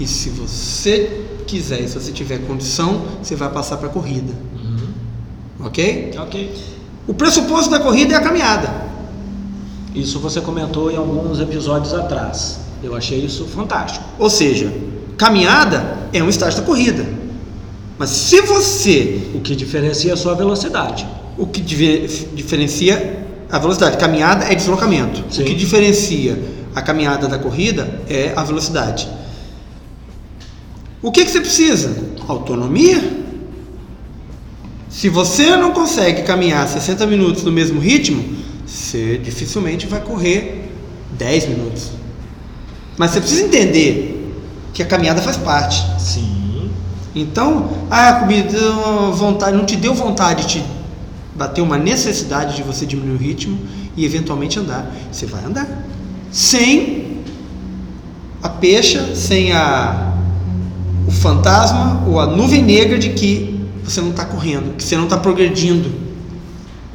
[0.00, 4.34] e se você quiser, se você tiver condição, você vai passar para a corrida.
[4.56, 5.66] Uhum.
[5.66, 6.14] Ok?
[6.18, 6.52] Ok.
[7.06, 8.68] O pressuposto da corrida é a caminhada.
[9.94, 12.58] Isso você comentou em alguns episódios atrás.
[12.82, 14.04] Eu achei isso fantástico.
[14.18, 14.72] Ou seja,
[15.16, 17.27] caminhada é um estágio da corrida.
[17.98, 19.20] Mas se você.
[19.34, 21.06] O que diferencia é a sua velocidade.
[21.36, 23.96] O que diferencia a velocidade?
[23.96, 25.24] Caminhada é deslocamento.
[25.32, 25.42] Sim.
[25.42, 26.38] O que diferencia
[26.74, 29.08] a caminhada da corrida é a velocidade.
[31.02, 31.96] O que, que você precisa?
[32.26, 33.18] Autonomia.
[34.88, 40.70] Se você não consegue caminhar 60 minutos no mesmo ritmo, você dificilmente vai correr
[41.12, 41.90] 10 minutos.
[42.96, 44.34] Mas você precisa entender
[44.74, 45.84] que a caminhada faz parte.
[46.00, 46.37] Sim.
[47.14, 50.64] Então, ah, me deu vontade, não te deu vontade de te
[51.34, 53.58] bater uma necessidade de você diminuir o ritmo
[53.96, 54.90] e eventualmente andar.
[55.10, 55.66] Você vai andar.
[56.30, 57.22] Sem
[58.42, 60.14] a pecha, sem a
[61.08, 65.04] o fantasma ou a nuvem negra de que você não está correndo, que você não
[65.04, 65.90] está progredindo.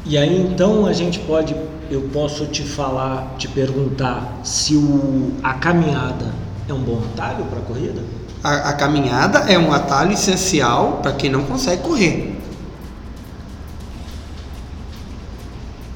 [0.06, 1.56] E aí então a gente pode,
[1.90, 6.32] eu posso te falar, te perguntar se o, a caminhada
[6.70, 8.02] é um bom atalho para a corrida?
[8.44, 12.38] A, a caminhada é um atalho essencial para quem não consegue correr.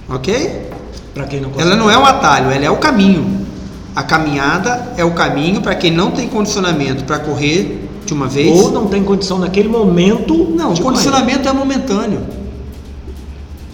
[0.08, 0.70] Ok?
[1.14, 1.70] Para quem não consegue.
[1.70, 3.46] Ela não é um atalho, ela é o caminho.
[3.94, 8.58] A caminhada é o caminho para quem não tem condicionamento para correr de uma vez.
[8.62, 10.34] Ou não tem condição naquele momento.
[10.52, 10.84] Não, o correr.
[10.84, 12.22] condicionamento é momentâneo.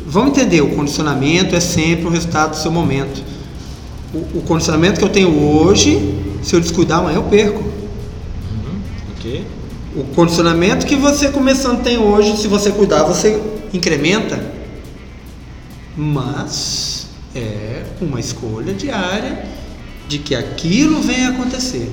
[0.08, 3.24] Vamos entender, o condicionamento é sempre o resultado do seu momento.
[4.14, 7.73] O, o condicionamento que eu tenho hoje, se eu descuidar amanhã eu perco.
[9.96, 13.42] O condicionamento que você começando tem hoje, se você cuidar, você
[13.74, 14.52] incrementa.
[15.96, 19.46] Mas é uma escolha diária
[20.10, 21.90] de que aquilo venha acontecer.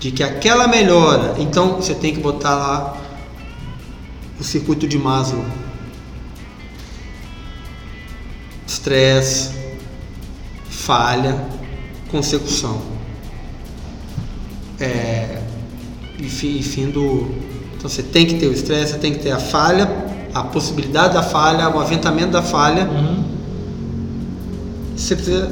[0.00, 1.36] De que aquela melhora.
[1.38, 2.96] Então você tem que botar lá
[4.40, 5.44] o circuito de Maslow.
[8.66, 9.50] Estresse,
[10.68, 11.46] falha,
[12.10, 12.82] consecução.
[14.80, 15.37] É,
[16.18, 17.28] e e fim do.
[17.76, 19.88] Então você tem que ter o estresse, você tem que ter a falha,
[20.34, 22.84] a possibilidade da falha, o aventamento da falha.
[22.84, 23.24] Uhum.
[24.96, 25.50] Você precisa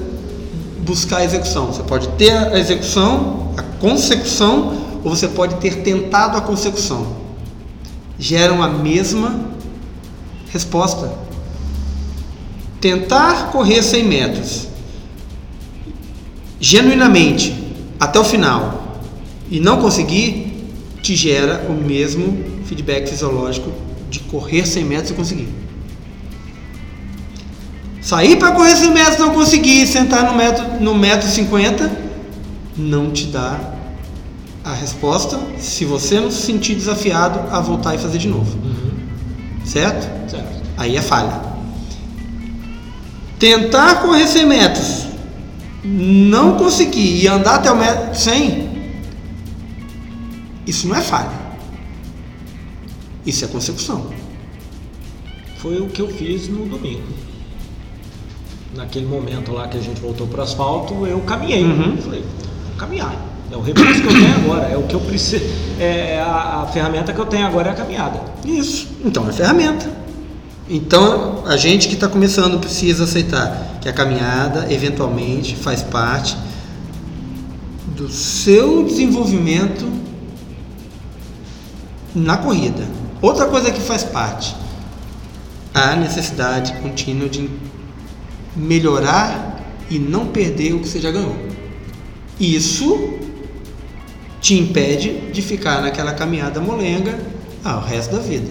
[0.85, 1.67] buscar a execução.
[1.67, 7.17] Você pode ter a execução, a consecução, ou você pode ter tentado a consecução.
[8.19, 9.47] Geram a mesma
[10.51, 11.13] resposta.
[12.81, 14.67] Tentar correr 100 metros
[16.61, 17.55] genuinamente
[18.01, 18.99] até o final
[19.51, 20.46] e não conseguir,
[21.07, 23.71] te gera o mesmo feedback fisiológico
[24.11, 25.49] de correr 100 metros e conseguir.
[28.03, 31.93] Sair para correr 100 metros não conseguir, sentar no metro, no metro 50,
[32.77, 33.61] não te dá
[34.65, 38.59] a resposta se você não se sentir desafiado a voltar e fazer de novo.
[39.65, 40.29] Certo?
[40.29, 40.63] Certo.
[40.77, 41.41] Aí é falha.
[43.39, 45.07] Tentar correr 100 metros,
[45.85, 48.66] não conseguir e andar até o metro 100,
[50.67, 51.31] isso não é falha.
[53.25, 54.07] Isso é consecução.
[55.59, 57.07] Foi o que eu fiz no domingo.
[58.75, 61.65] Naquele momento lá que a gente voltou para o asfalto, eu caminhei.
[61.65, 61.97] Uhum.
[61.97, 63.15] Falei, vou caminhar.
[63.51, 65.45] É o recurso que eu tenho agora, é o que eu preciso.
[65.79, 68.21] É a, a ferramenta que eu tenho agora é a caminhada.
[68.45, 68.89] Isso.
[69.05, 69.91] Então é ferramenta.
[70.69, 76.37] Então a gente que está começando precisa aceitar que a caminhada eventualmente faz parte
[77.97, 79.87] do seu desenvolvimento
[82.17, 82.89] na corrida.
[83.21, 84.57] Outra coisa que faz parte,
[85.75, 87.49] a necessidade contínua de
[88.57, 91.37] melhorar e não perder o que você já ganhou.
[92.41, 93.19] Isso
[94.41, 97.19] te impede de ficar naquela caminhada molenga
[97.63, 98.49] ah, o resto da vida.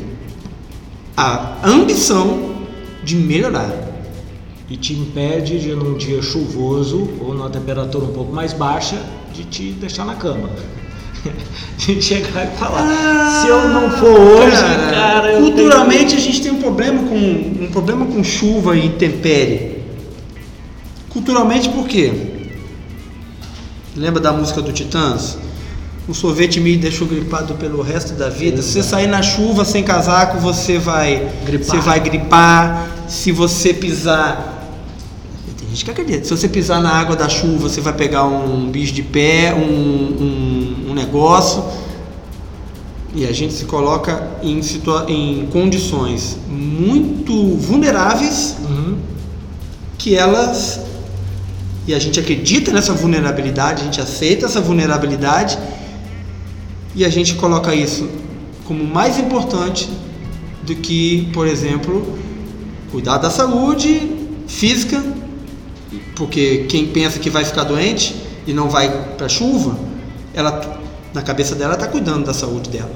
[1.17, 2.55] a ambição
[3.03, 3.71] de melhorar.
[4.69, 9.01] E te impede de, num dia chuvoso ou numa temperatura um pouco mais baixa,
[9.33, 10.49] de te deixar na cama.
[11.77, 16.17] de chegar e falar: ah, se eu não for hoje, cara, cara culturalmente tenho...
[16.17, 19.75] a gente tem um problema com um problema com chuva e intempérie.
[21.09, 22.11] Culturalmente por quê?
[23.95, 25.37] Lembra da música do Titãs?
[26.07, 28.61] O sorvete me deixou gripado pelo resto da vida.
[28.61, 31.65] Se você sair na chuva sem casaco, você vai gripar.
[31.65, 32.89] Você vai gripar.
[33.07, 34.55] Se você pisar
[35.57, 36.23] tem gente que acredita.
[36.25, 39.61] Se você pisar na água da chuva, você vai pegar um bicho de pé, um,
[39.61, 40.54] um, um
[40.95, 41.63] negócio.
[43.13, 48.97] E a gente se coloca em, situa em condições muito vulneráveis uhum.
[49.97, 50.81] que elas.
[51.87, 55.57] E a gente acredita nessa vulnerabilidade, a gente aceita essa vulnerabilidade
[56.95, 58.09] e a gente coloca isso
[58.65, 59.87] como mais importante
[60.63, 62.17] do que, por exemplo,
[62.91, 64.11] cuidar da saúde
[64.47, 65.01] física
[66.15, 68.15] porque quem pensa que vai ficar doente
[68.47, 69.77] e não vai para chuva,
[70.33, 70.79] ela
[71.15, 72.91] na cabeça dela está cuidando da saúde dela.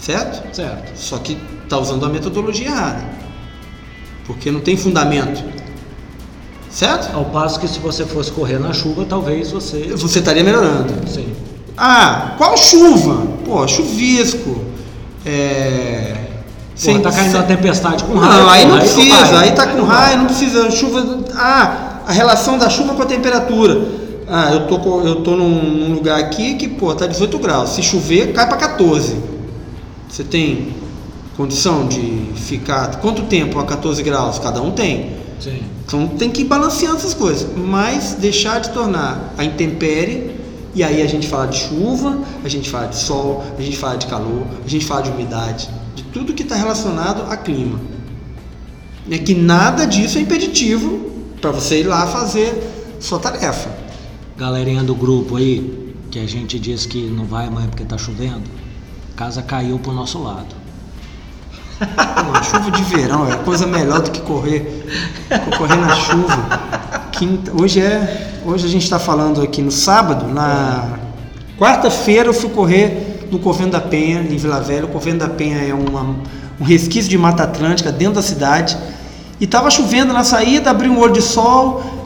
[0.00, 0.56] Certo?
[0.56, 0.98] Certo.
[0.98, 3.04] Só que está usando a metodologia errada.
[4.26, 5.44] Porque não tem fundamento.
[6.70, 7.14] Certo?
[7.14, 9.92] Ao passo que se você fosse correr na chuva, talvez você.
[9.94, 10.94] Você estaria melhorando.
[11.06, 11.34] Sim.
[11.76, 13.26] Ah, qual chuva?
[13.44, 14.64] Pô, chuvisco.
[15.26, 16.16] É.
[16.74, 18.32] Sim, tá caindo uma tempestade com raio.
[18.32, 20.70] Não, aí não precisa, aí tá com raio, não precisa.
[20.70, 21.18] Chuva.
[21.34, 24.07] Ah, a relação da chuva com a temperatura.
[24.28, 27.70] Ah, eu tô, eu tô num, lugar aqui que, pô, tá 18 graus.
[27.70, 29.16] Se chover, cai para 14.
[30.08, 30.74] Você tem
[31.36, 32.96] condição de ficar.
[33.00, 34.38] Quanto tempo a 14 graus?
[34.38, 35.16] Cada um tem.
[35.40, 35.62] Sim.
[35.86, 37.48] Então tem que ir balanceando essas coisas.
[37.56, 40.36] Mas deixar de tornar a intempérie.
[40.74, 43.96] E aí a gente fala de chuva, a gente fala de sol, a gente fala
[43.96, 45.68] de calor, a gente fala de umidade
[46.12, 47.80] tudo que está relacionado a clima.
[49.10, 51.10] É que nada disso é impeditivo
[51.40, 52.52] para você ir lá fazer
[53.00, 53.70] sua tarefa.
[54.38, 58.44] Galerinha do grupo aí, que a gente diz que não vai amanhã porque está chovendo,
[59.16, 60.54] casa caiu pro nosso lado.
[61.80, 64.86] Pô, chuva de verão é coisa melhor do que correr,
[65.58, 66.60] correr na chuva.
[67.10, 71.00] Quinta, hoje é, hoje a gente está falando aqui no sábado, na
[71.58, 74.84] quarta-feira eu fui correr no Covendo da Penha, em Vila Velha.
[74.84, 76.14] O Covendo da Penha é uma,
[76.60, 78.78] um resquício de Mata Atlântica dentro da cidade.
[79.40, 81.97] E estava chovendo na saída, abriu um olho de sol,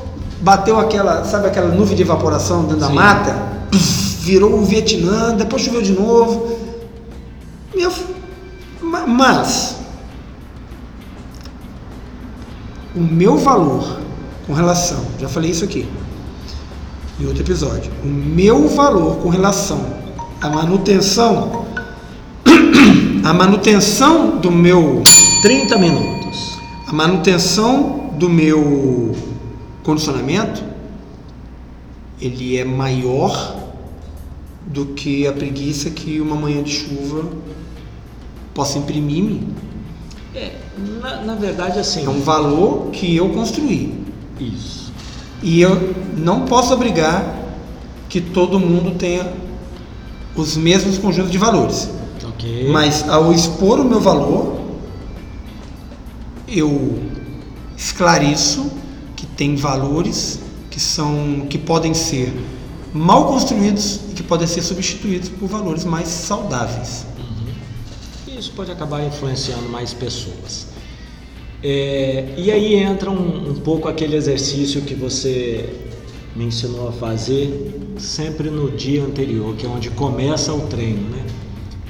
[0.42, 2.80] bateu aquela, sabe aquela nuvem de evaporação dentro Sim.
[2.80, 3.52] da mata,
[4.20, 6.58] virou um Vietnã, depois choveu de novo.
[9.06, 9.76] Mas
[12.94, 14.00] o meu valor
[14.46, 15.88] com relação, já falei isso aqui
[17.18, 20.02] em outro episódio, o meu valor com relação
[20.40, 21.64] a manutenção
[23.24, 25.02] a manutenção do meu
[25.42, 26.58] 30 minutos.
[26.88, 29.14] A manutenção do meu
[29.82, 30.62] condicionamento
[32.22, 33.56] ele é maior
[34.64, 37.28] do que a preguiça que uma manhã de chuva
[38.54, 39.48] possa imprimir em mim.
[40.34, 40.52] É,
[41.00, 42.06] na, na verdade assim.
[42.06, 43.92] É um valor que eu construí.
[44.38, 44.92] Isso.
[45.42, 47.40] E eu não posso obrigar
[48.08, 49.32] que todo mundo tenha
[50.36, 51.90] os mesmos conjuntos de valores.
[52.34, 52.70] Okay.
[52.70, 54.60] Mas ao expor o meu valor,
[56.46, 57.02] eu
[57.76, 58.70] esclareço
[59.42, 60.38] tem valores
[60.70, 62.32] que são que podem ser
[62.94, 67.04] mal construídos e que podem ser substituídos por valores mais saudáveis.
[67.18, 68.38] Uhum.
[68.38, 70.68] Isso pode acabar influenciando mais pessoas.
[71.60, 75.68] É, e aí entra um, um pouco aquele exercício que você
[76.36, 81.24] me ensinou a fazer sempre no dia anterior, que é onde começa o treino, né?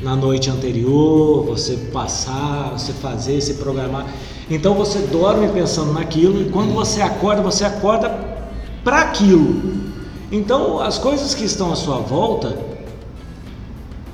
[0.03, 4.05] Na noite anterior, você passar, você fazer, se programar.
[4.51, 8.11] Então você dorme pensando naquilo e quando você acorda, você acorda
[8.83, 9.81] para aquilo.
[10.33, 12.59] Então as coisas que estão à sua volta,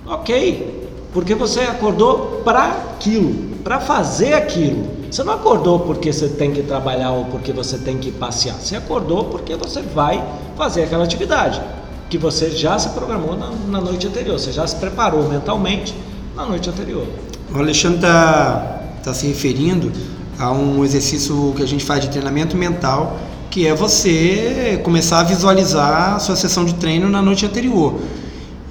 [0.07, 4.99] ok, porque você acordou para aquilo, para fazer aquilo.
[5.11, 8.57] Você não acordou porque você tem que trabalhar ou porque você tem que passear.
[8.57, 10.23] Você acordou porque você vai
[10.55, 11.63] fazer aquela atividade
[12.09, 14.39] que você já se programou na, na noite anterior.
[14.39, 15.95] Você já se preparou mentalmente
[16.35, 17.07] na noite anterior.
[17.53, 19.93] O Alexandre está tá se referindo
[20.39, 23.19] a um exercício que a gente faz de treinamento mental,
[23.51, 27.95] que é você começar a visualizar a sua sessão de treino na noite anterior.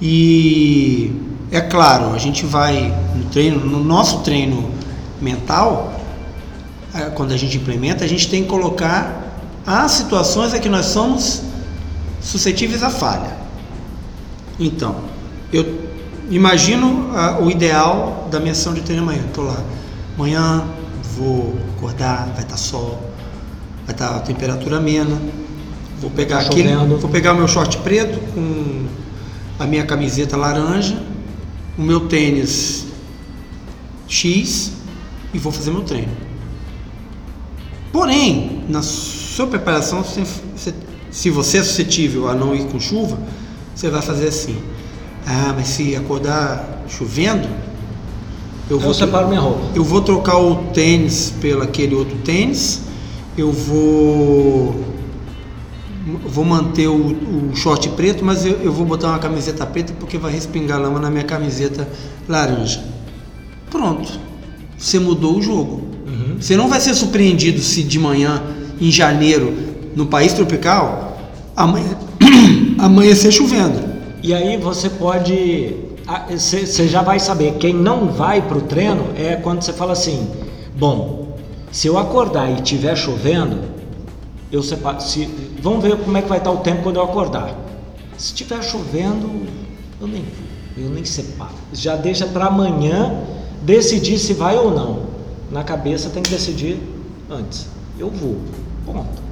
[0.00, 1.12] E
[1.50, 4.70] é claro, a gente vai no treino, no nosso treino
[5.20, 5.92] mental,
[6.94, 9.24] é, quando a gente implementa, a gente tem que colocar
[9.66, 11.42] as situações em que nós somos
[12.20, 13.36] suscetíveis à falha.
[14.58, 14.96] Então,
[15.52, 15.88] eu
[16.30, 17.10] imagino
[17.40, 19.22] o ideal da minha sessão de treino amanhã.
[19.26, 19.62] Estou lá.
[20.16, 20.64] Amanhã
[21.16, 23.12] vou acordar, vai estar sol,
[23.86, 25.20] vai estar a temperatura amena.
[26.00, 28.86] Vou pegar Tá aquele, vou pegar o meu short preto com
[29.58, 31.02] a minha camiseta laranja,
[31.76, 32.86] o meu tênis
[34.06, 34.72] X
[35.34, 36.12] e vou fazer meu treino.
[37.92, 40.72] Porém, na sua preparação, se,
[41.10, 43.18] se- você é suscetível a não ir com chuva,
[43.74, 44.56] você vai fazer assim.
[45.26, 47.46] Ah, mas se acordar chovendo,
[48.70, 49.60] eu Eu vou, separo minha roupa.
[49.74, 52.82] eu vou trocar o tênis pelo aquele outro tênis,
[53.36, 54.84] eu vou
[56.26, 60.16] vou manter o, o short preto, mas eu, eu vou botar uma camiseta preta porque
[60.16, 61.86] vai respingar lama na minha camiseta
[62.26, 62.82] laranja.
[63.70, 64.10] Pronto.
[64.78, 65.82] Você mudou o jogo.
[66.06, 66.36] Uhum.
[66.40, 68.42] Você não vai ser surpreendido se de manhã,
[68.80, 69.52] em janeiro,
[69.98, 71.18] no país tropical,
[71.56, 71.98] amanhã,
[72.78, 73.80] amanhecer chovendo.
[74.22, 75.74] E aí você pode.
[76.30, 77.54] Você já vai saber.
[77.54, 80.30] Quem não vai para o treino é quando você fala assim:
[80.76, 81.36] bom,
[81.72, 83.58] se eu acordar e estiver chovendo,
[84.52, 85.00] eu separo.
[85.00, 85.28] Se,
[85.60, 87.52] vamos ver como é que vai estar o tempo quando eu acordar.
[88.16, 89.28] Se estiver chovendo,
[90.00, 90.24] eu nem
[90.76, 91.54] eu nem separo.
[91.72, 93.20] Já deixa para amanhã
[93.62, 95.08] decidir se vai ou não.
[95.50, 96.78] Na cabeça tem que decidir
[97.28, 97.66] antes.
[97.98, 98.36] Eu vou.
[98.86, 99.27] Ponto.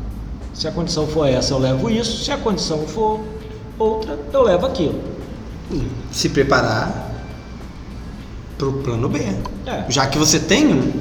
[0.56, 2.24] Se a condição for essa, eu levo isso.
[2.24, 3.20] Se a condição for
[3.78, 4.98] outra, eu levo aquilo.
[6.10, 7.12] Se preparar
[8.56, 9.18] para o plano B.
[9.66, 9.84] É.
[9.88, 10.92] Já que você tem um,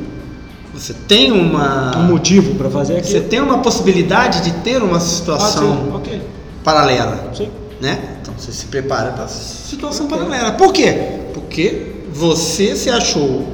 [0.74, 3.30] você tem uma Um motivo para fazer você aquilo.
[3.30, 6.22] tem uma possibilidade de ter uma Ah, situação sim, ok.
[6.64, 7.50] paralela, Sim.
[7.80, 8.18] né?
[8.22, 10.18] Então você se prepara para situação Ok.
[10.18, 10.52] paralela.
[10.54, 11.20] Por quê?
[11.34, 13.48] Porque você se achou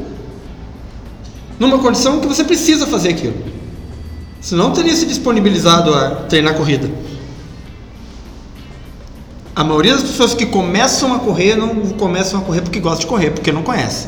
[1.59, 3.50] numa condição que você precisa fazer aquilo.
[4.41, 6.89] Senão teria se disponibilizado a treinar corrida.
[9.55, 13.07] A maioria das pessoas que começam a correr não começam a correr porque gostam de
[13.07, 14.07] correr, porque não conhece.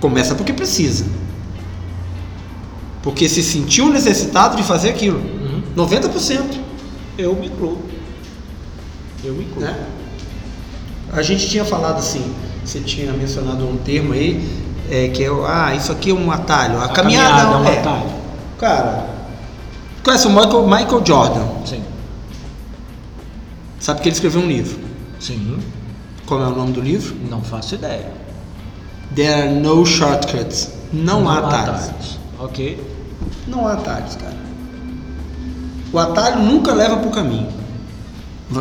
[0.00, 1.04] Começa porque precisa.
[3.02, 5.18] Porque se sentiu necessitado de fazer aquilo.
[5.18, 5.62] Uhum.
[5.76, 6.60] 90%.
[7.18, 7.78] Eu me incluo.
[9.24, 9.64] Eu me incluo.
[9.64, 9.76] Né?
[11.12, 14.46] A gente tinha falado assim, você tinha mencionado um termo aí,
[14.90, 16.78] é, que é, ah, isso aqui é um atalho.
[16.78, 17.78] A, A caminhada, caminhada é um é.
[17.78, 18.10] atalho.
[18.58, 19.13] Cara,
[20.04, 21.46] conhece o Michael, Michael Jordan?
[21.66, 21.82] Sim.
[23.80, 24.78] Sabe que ele escreveu um livro.
[25.20, 25.58] Sim.
[26.26, 27.14] Qual é o nome do livro?
[27.28, 28.10] Não faço ideia.
[29.14, 30.70] There are no shortcuts.
[30.92, 31.84] Não, há atalhos.
[31.84, 32.18] atalhos.
[32.38, 32.82] Ok.
[33.46, 34.34] Não há atalhos, cara.
[35.92, 37.48] O atalho nunca leva para o caminho.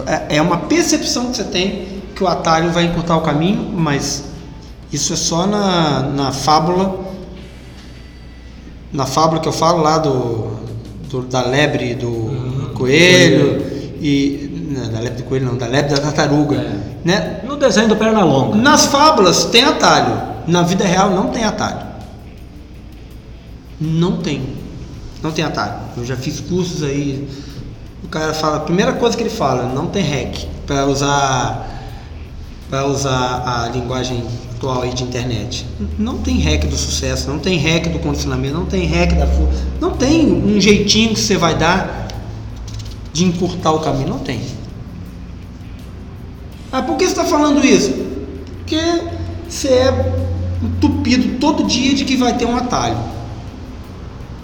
[0.05, 4.25] É- É uma percepção que você tem que o atalho vai encurtar o caminho, mas
[4.91, 6.99] isso é só na, na fábula.
[8.91, 10.51] Na fábula que eu falo lá do,
[11.21, 13.61] da lebre do coelho
[14.01, 16.79] e não, da lebre do coelho não, da lebre da tartaruga, É.
[17.05, 17.39] né?
[17.45, 18.55] No desenho do Pernalonga.
[18.57, 21.85] Nas fábulas tem atalho, na vida real não tem atalho.
[23.79, 24.41] Não tem.
[25.21, 25.75] Não tem atalho.
[25.97, 27.27] Eu já fiz cursos aí.
[28.03, 31.72] O cara fala, a primeira coisa que ele fala, não tem hack para usar
[32.69, 34.23] para usar a linguagem
[34.55, 35.65] atual aí de internet.
[35.99, 39.63] Não tem hack do sucesso, não tem hack do condicionamento, não tem hack da força,
[39.79, 42.07] não tem um jeitinho que você vai dar
[43.11, 44.41] de encurtar o caminho, não tem.
[46.71, 47.93] Ah, por que você está falando isso?
[48.57, 48.79] Porque
[49.47, 50.13] você é
[50.63, 52.97] entupido todo dia de que vai ter um atalho.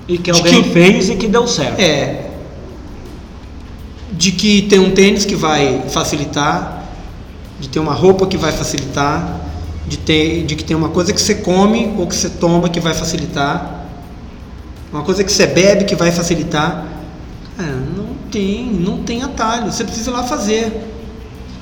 [0.07, 1.79] E que alguém que- fez e que deu certo.
[1.79, 2.29] É.
[4.11, 6.78] De que tem um tênis que vai facilitar,
[7.59, 9.41] de ter uma roupa que vai facilitar,
[9.87, 12.79] de, ter, de que tem uma coisa que você come ou que você toma que
[12.79, 13.79] vai facilitar,
[14.91, 16.85] uma coisa que você bebe que vai facilitar.
[17.55, 19.71] Cara, não tem, não tem atalho.
[19.71, 20.87] Você precisa ir lá fazer.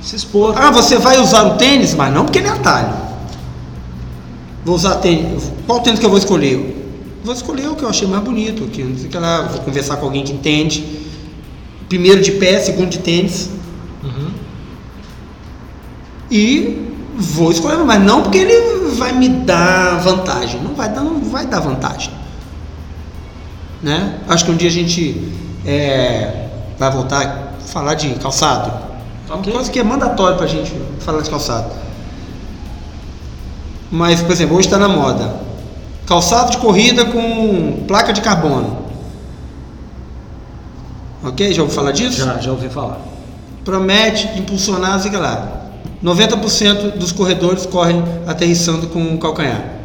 [0.01, 0.53] Se expor.
[0.57, 2.93] Ah, você vai usar o tênis, mas não porque ele é atalho.
[4.63, 5.51] Vou usar tênis.
[5.65, 6.75] Qual tênis que eu vou escolher?
[7.23, 9.97] Vou escolher o que eu achei mais bonito, que não sei que lá, vou conversar
[9.97, 10.85] com alguém que entende.
[11.89, 13.49] Primeiro de pé, segundo de tênis.
[16.29, 20.61] E vou escolher, mas não porque ele vai me dar vantagem.
[20.61, 22.11] Não vai dar, não vai dar vantagem.
[23.81, 24.19] Né?
[24.27, 25.31] Acho que um dia a gente
[25.65, 26.47] é,
[26.77, 28.71] vai voltar a falar de calçado.
[29.27, 29.51] Uma Ok.
[29.53, 31.71] coisa que é mandatório pra gente falar de calçado.
[33.91, 35.33] Mas, por exemplo, hoje está na moda.
[36.05, 38.85] Calçado de corrida com placa de carbono.
[41.23, 41.53] Ok?
[41.53, 42.25] Já ouviu falar disso?
[42.25, 42.97] Já, já ouvi falar.
[43.65, 45.56] promete impulsionar, sei lá.
[46.03, 49.77] 90% dos corredores correm aterrissando com o calcanhar.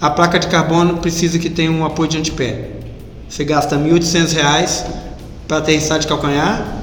[0.00, 2.70] A placa de carbono precisa que tenha um apoio de antepé.
[3.28, 4.84] Você gasta 1.800 reais
[5.46, 6.82] para aterrissar de calcanhar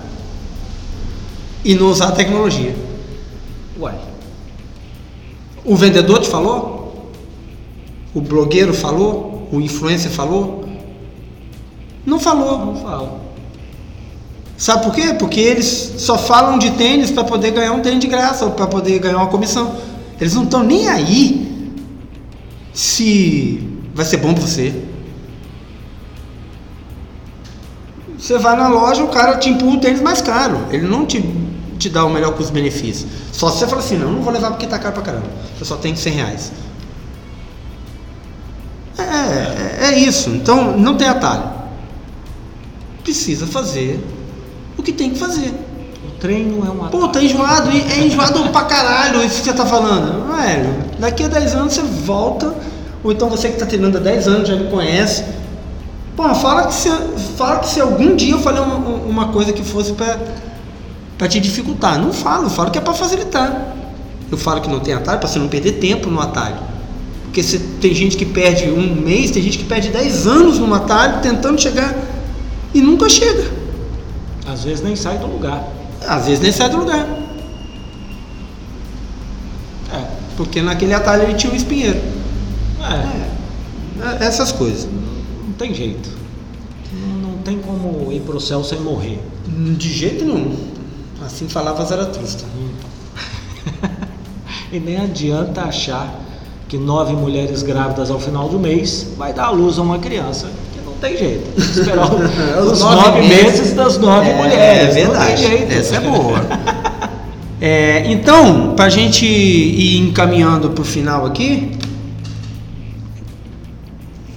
[1.66, 2.76] e não usar a tecnologia.
[3.80, 3.93] Ué.
[5.66, 7.12] O vendedor te falou?
[8.14, 9.47] O blogueiro falou?
[9.52, 10.68] O influencer falou?
[12.06, 12.66] Não falou.
[12.66, 13.28] Não fala.
[14.60, 15.16] Sabe por quê?
[15.18, 18.68] Porque eles só falam de tênis para poder ganhar um tênis de graça ou para
[18.68, 19.74] poder ganhar uma comissão.
[20.20, 21.74] Eles não estão nem aí
[22.74, 24.84] se vai ser bom para você.
[28.18, 30.68] Você vai na loja, o cara te empurra o tênis mais caro.
[30.72, 31.24] Ele não te,
[31.78, 33.07] te dá o melhor custo-benefício.
[33.32, 35.28] Só se você fala assim, não, não vou levar porque tá caro pra caramba.
[35.57, 36.51] Você só tem 100 reais.
[38.97, 40.32] É, é, é isso.
[40.32, 41.49] Então, não tem atalho.
[43.05, 44.03] Precisa fazer
[44.80, 45.53] o que tem que fazer.
[46.07, 46.89] O treino é uma.
[46.89, 50.36] Pô, tá enjoado, e é enjoado pra caralho isso que você tá falando.
[50.36, 52.53] Velho, daqui a 10 anos você volta,
[53.03, 55.23] ou então você que tá treinando há 10 anos já me conhece.
[56.15, 56.89] Pô, fala que se,
[57.38, 60.17] fala que se algum dia eu falei uma, uma coisa que fosse pra,
[61.17, 61.99] pra te dificultar.
[61.99, 63.75] Não falo, falo que é pra facilitar.
[64.32, 66.57] Eu falo que não tem atalho, pra você não perder tempo no atalho.
[67.23, 70.73] Porque você, tem gente que perde um mês, tem gente que perde 10 anos no
[70.73, 71.95] atalho tentando chegar
[72.73, 73.59] e nunca chega.
[74.50, 75.68] Às vezes nem sai do lugar.
[76.08, 77.08] Às vezes nem sai do lugar.
[79.93, 80.06] É.
[80.36, 82.00] Porque naquele atalho ele tinha um espinheiro.
[82.82, 83.30] É.
[84.02, 84.88] É, essas coisas.
[85.45, 86.10] Não tem jeito.
[86.93, 89.22] Não, não tem como ir pro céu sem morrer.
[89.78, 90.58] De jeito nenhum.
[91.24, 92.47] Assim falava Zaratustra.
[94.72, 96.14] E nem adianta achar
[96.68, 100.47] que nove mulheres grávidas ao final do mês vai dar à luz a uma criança.
[101.00, 101.60] Tem jeito.
[101.60, 102.12] Esperar
[102.62, 104.95] os, nove, meses, meses das nove É mulheres.
[104.95, 105.41] verdade.
[105.43, 105.74] Não tem jeito.
[105.74, 106.39] Essa é boa.
[107.62, 111.78] É, então, para a gente ir encaminhando para o final aqui,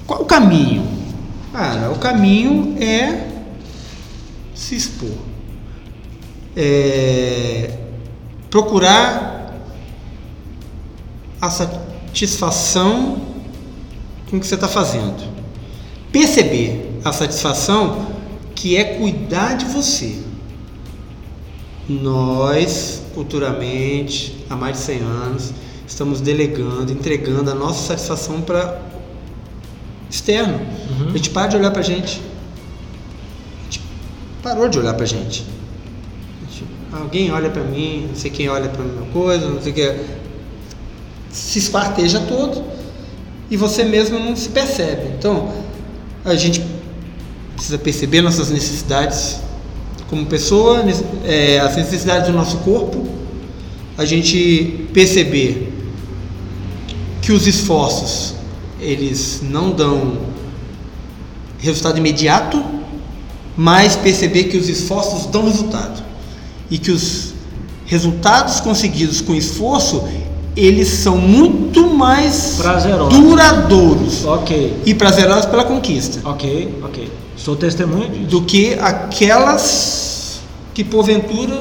[0.04, 0.84] qual o caminho?
[1.52, 3.28] Cara, o caminho é
[4.52, 5.12] se expor.
[6.56, 7.70] É,
[8.50, 9.54] procurar
[11.40, 13.18] a satisfação
[14.28, 15.31] com o que você está fazendo.
[16.12, 18.06] Perceber a satisfação
[18.54, 20.18] que é cuidar de você.
[21.88, 25.52] Nós, culturalmente, há mais de 100 anos,
[25.86, 28.80] estamos delegando, entregando a nossa satisfação para
[30.08, 30.60] externo.
[31.00, 31.08] Uhum.
[31.08, 32.20] A gente para de olhar para a gente.
[33.60, 33.80] A gente
[34.42, 35.44] parou de olhar para a gente.
[36.92, 39.96] Alguém olha para mim, não sei quem olha para minha coisa, não sei o que.
[41.30, 42.62] Se esparteja todo
[43.50, 45.14] e você mesmo não se percebe.
[45.18, 45.50] Então,
[46.24, 46.64] a gente
[47.54, 49.40] precisa perceber nossas necessidades.
[50.08, 50.84] Como pessoa,
[51.24, 53.06] é, as necessidades do nosso corpo,
[53.96, 55.72] a gente perceber
[57.22, 58.34] que os esforços
[58.80, 60.18] eles não dão
[61.58, 62.62] resultado imediato,
[63.56, 66.02] mas perceber que os esforços dão resultado.
[66.70, 67.32] E que os
[67.86, 70.02] resultados conseguidos com esforço
[70.56, 73.18] eles são muito mais Prazerosos.
[73.18, 74.24] duradouros
[74.84, 77.10] e prazerosos pela conquista ok, ok.
[77.36, 78.26] Sou testemunha disso.
[78.26, 80.40] do que aquelas
[80.74, 81.60] que porventura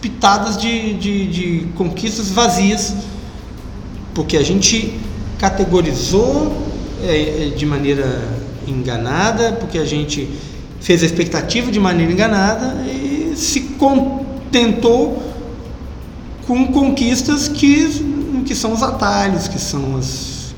[0.00, 2.94] pitadas de, de, de conquistas vazias,
[4.14, 4.98] porque a gente
[5.38, 6.52] categorizou
[7.04, 8.22] é, é, de maneira
[8.66, 10.28] enganada, porque a gente
[10.80, 15.22] fez a expectativa de maneira enganada e se contentou
[16.48, 20.54] com conquistas que, que são os atalhos, que são as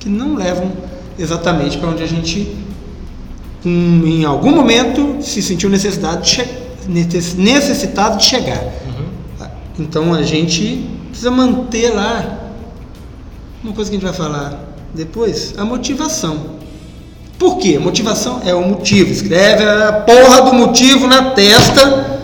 [0.00, 0.72] que não levam
[1.18, 2.56] exatamente para onde a gente
[3.64, 6.42] um, em algum momento se sentiu necessidade
[6.88, 8.64] de necessitado de chegar.
[8.64, 9.46] Uhum.
[9.78, 12.38] Então a gente precisa manter lá
[13.62, 14.58] uma coisa que a gente vai falar
[14.94, 16.62] depois, a motivação.
[17.38, 17.78] Por quê?
[17.78, 19.12] Motivação é o motivo.
[19.12, 22.21] Escreve a porra do motivo na testa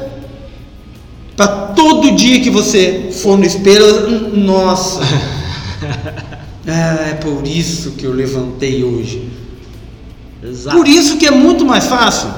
[1.78, 5.00] todo dia que você for no espelho, nossa.
[6.66, 9.30] Ah, é por isso que eu levantei hoje.
[10.42, 10.76] Exato.
[10.76, 12.28] Por isso que é muito mais fácil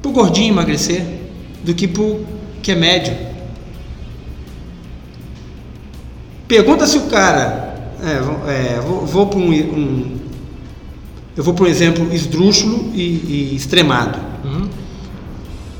[0.00, 1.04] pro gordinho emagrecer
[1.64, 2.24] do que pro
[2.62, 3.16] que é médio.
[6.46, 7.62] Pergunta se o cara.
[8.02, 10.16] É, é, vou, vou para um, um-
[11.36, 14.33] Eu vou para um exemplo esdrúxulo e, e extremado.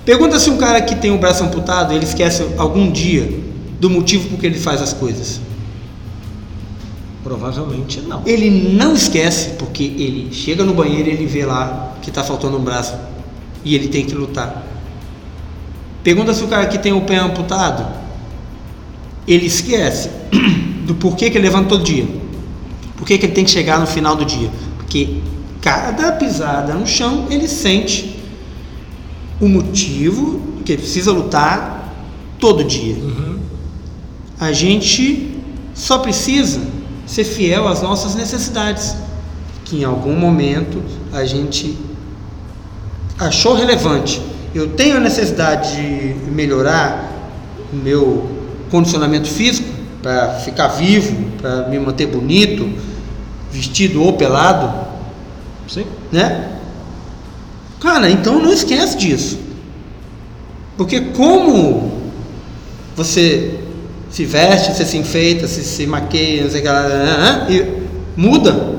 [0.05, 3.43] Pergunta se um cara que tem o braço amputado ele esquece algum dia
[3.81, 5.41] do motivo por que ele faz as coisas.
[7.23, 8.23] Provavelmente não.
[8.27, 12.59] Ele não esquece, porque ele chega no banheiro e ele vê lá que está faltando
[12.59, 12.95] um braço
[13.65, 14.63] e ele tem que lutar.
[16.03, 17.87] Pergunta se o cara que tem o pé amputado,
[19.27, 20.11] ele esquece
[20.87, 22.07] do porquê que ele levanta todo dia.
[22.95, 24.51] Por que ele tem que chegar no final do dia?
[24.77, 25.17] Porque
[25.63, 28.14] cada pisada no chão ele sente
[29.41, 31.93] o motivo que ele precisa lutar
[32.39, 32.95] todo dia.
[32.95, 33.39] Uhum.
[34.39, 35.41] A gente
[35.75, 36.61] só precisa
[37.07, 38.97] ser fiel às nossas necessidades,
[39.65, 40.83] que em algum momento
[41.13, 41.77] a gente
[43.19, 44.21] achou relevante.
[44.55, 47.11] Eu tenho a necessidade de melhorar
[47.73, 48.29] o meu
[48.71, 49.69] condicionamento físico
[50.03, 52.69] para ficar vivo, para me manter bonito,
[53.51, 54.73] vestido ou pelado,
[55.69, 55.87] Sim.
[56.13, 56.54] né?
[57.85, 59.39] Cara, então não esquece disso.
[60.75, 62.01] Porque como
[62.97, 63.61] você
[64.09, 67.83] se veste, você se enfeita, se, se maqueia, não sei o que lá, e
[68.17, 68.75] muda.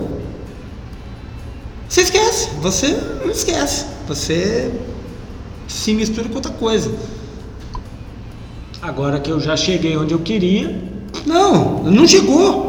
[1.87, 3.85] Você esquece, você não esquece.
[4.07, 4.71] Você
[5.67, 6.91] se mistura com outra coisa.
[8.81, 10.81] Agora que eu já cheguei onde eu queria,
[11.27, 12.64] Não, não chegou.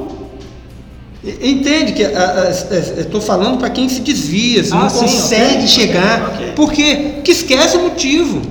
[1.43, 2.03] Entende que
[3.01, 6.23] estou falando para quem se desvia, se Ah, não sim, consegue ok, chegar.
[6.23, 6.53] ok, ok.
[6.53, 7.11] Por quê?
[7.17, 8.43] Porque esquece o motivo.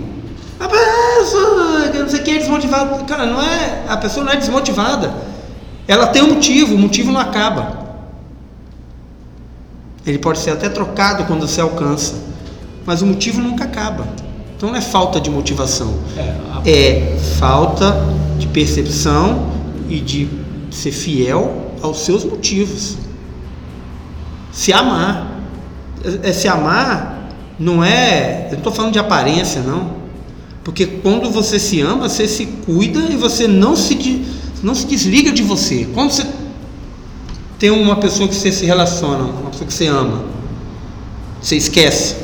[0.60, 3.04] Ah, ah, não sei o que é desmotivado.
[3.06, 3.84] Cara, não é.
[3.88, 5.14] A pessoa não é desmotivada.
[5.88, 7.86] Ela tem um motivo, o motivo não acaba.
[10.06, 12.16] Ele pode ser até trocado quando você alcança,
[12.86, 14.08] mas o motivo nunca acaba.
[14.56, 17.96] Então não é falta de motivação é, a- é falta
[18.38, 19.50] de percepção
[19.90, 20.28] e de
[20.72, 22.98] ser fiel aos seus motivos.
[24.52, 25.42] Se amar.
[26.04, 27.16] É, é se amar
[27.60, 28.48] não é.
[28.48, 29.96] Eu não estou falando de aparência, não.
[30.64, 34.26] Porque quando você se ama, você se cuida e você não se,
[34.64, 35.88] não se desliga de você.
[35.94, 36.26] Quando você
[37.60, 40.24] tem uma pessoa que você se relaciona, uma pessoa que você ama,
[41.42, 42.16] você esquece.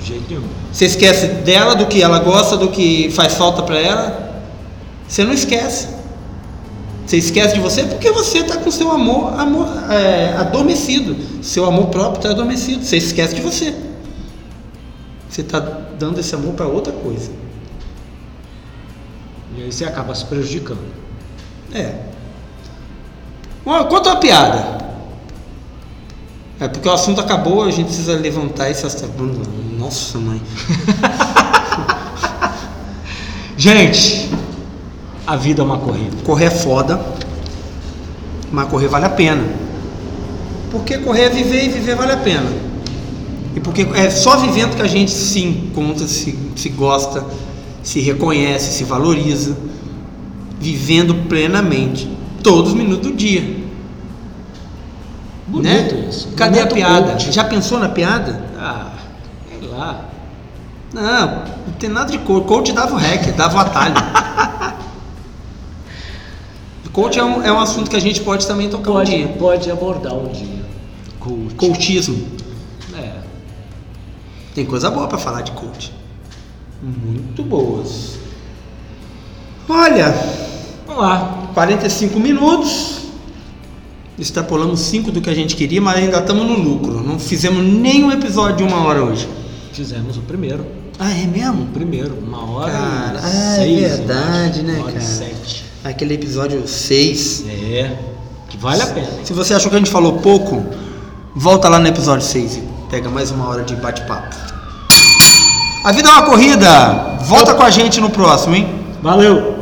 [0.00, 0.42] de jeito nenhum.
[0.72, 4.44] Você esquece dela, do que ela gosta, do que faz falta para ela.
[5.06, 5.88] Você não esquece.
[7.10, 11.16] Você esquece de você porque você está com seu amor, amor é, adormecido.
[11.42, 12.84] Seu amor próprio está adormecido.
[12.84, 13.74] Você esquece de você.
[15.28, 17.32] Você está dando esse amor para outra coisa.
[19.56, 20.84] E aí você acaba se prejudicando.
[21.74, 21.96] É.
[23.64, 24.78] Conta uma piada.
[26.60, 29.10] É porque o assunto acabou, a gente precisa levantar esse assunto.
[29.76, 30.40] Nossa, mãe.
[33.58, 34.30] Gente,
[35.30, 36.16] a vida é uma corrida.
[36.24, 37.00] Correr é foda,
[38.50, 39.44] mas correr vale a pena.
[40.72, 42.50] Porque correr é viver e viver vale a pena.
[43.54, 47.24] E porque é só vivendo que a gente se encontra, se, se gosta,
[47.80, 49.56] se reconhece, se valoriza.
[50.58, 52.10] Vivendo plenamente,
[52.42, 53.58] todos os minutos do dia.
[55.46, 56.06] Bonito né?
[56.10, 56.28] isso.
[56.36, 57.12] Cadê a Momento piada?
[57.12, 57.30] coach.
[57.30, 58.44] Já pensou na piada?
[58.58, 58.90] Ah,
[59.48, 60.06] sei lá.
[60.92, 61.26] Não,
[61.68, 62.48] não tem nada de coach.
[62.48, 63.94] Coach dava o hack, dava o atalho.
[66.92, 69.28] coach é um, é um assunto que a gente pode também tocar um Pode, dia.
[69.38, 70.60] pode abordar um dia.
[71.18, 71.54] Coach.
[71.56, 72.26] Coachismo.
[72.98, 73.12] É.
[74.54, 75.92] Tem coisa boa pra falar de coach.
[76.82, 78.18] Muito boas.
[79.68, 80.12] Olha,
[80.86, 81.48] Vamos lá.
[81.54, 83.00] 45 minutos.
[84.18, 87.00] Extrapolamos 5 do que a gente queria, mas ainda estamos no lucro.
[87.02, 89.26] Não fizemos nenhum episódio de uma hora hoje.
[89.72, 90.66] Fizemos o primeiro.
[90.98, 91.62] Ah, é mesmo?
[91.62, 95.06] O primeiro, uma hora Cara, é seis, eu verdade, né, Uma hora e cara?
[95.06, 95.64] sete.
[95.84, 97.44] Aquele episódio 6.
[97.48, 97.96] É.
[98.48, 99.06] Que vale a pena.
[99.06, 99.20] hein?
[99.24, 100.64] Se você achou que a gente falou pouco,
[101.34, 104.34] volta lá no episódio 6 e pega mais uma hora de bate-papo.
[105.84, 107.16] A vida é uma corrida!
[107.22, 108.68] Volta com a gente no próximo, hein?
[109.02, 109.59] Valeu!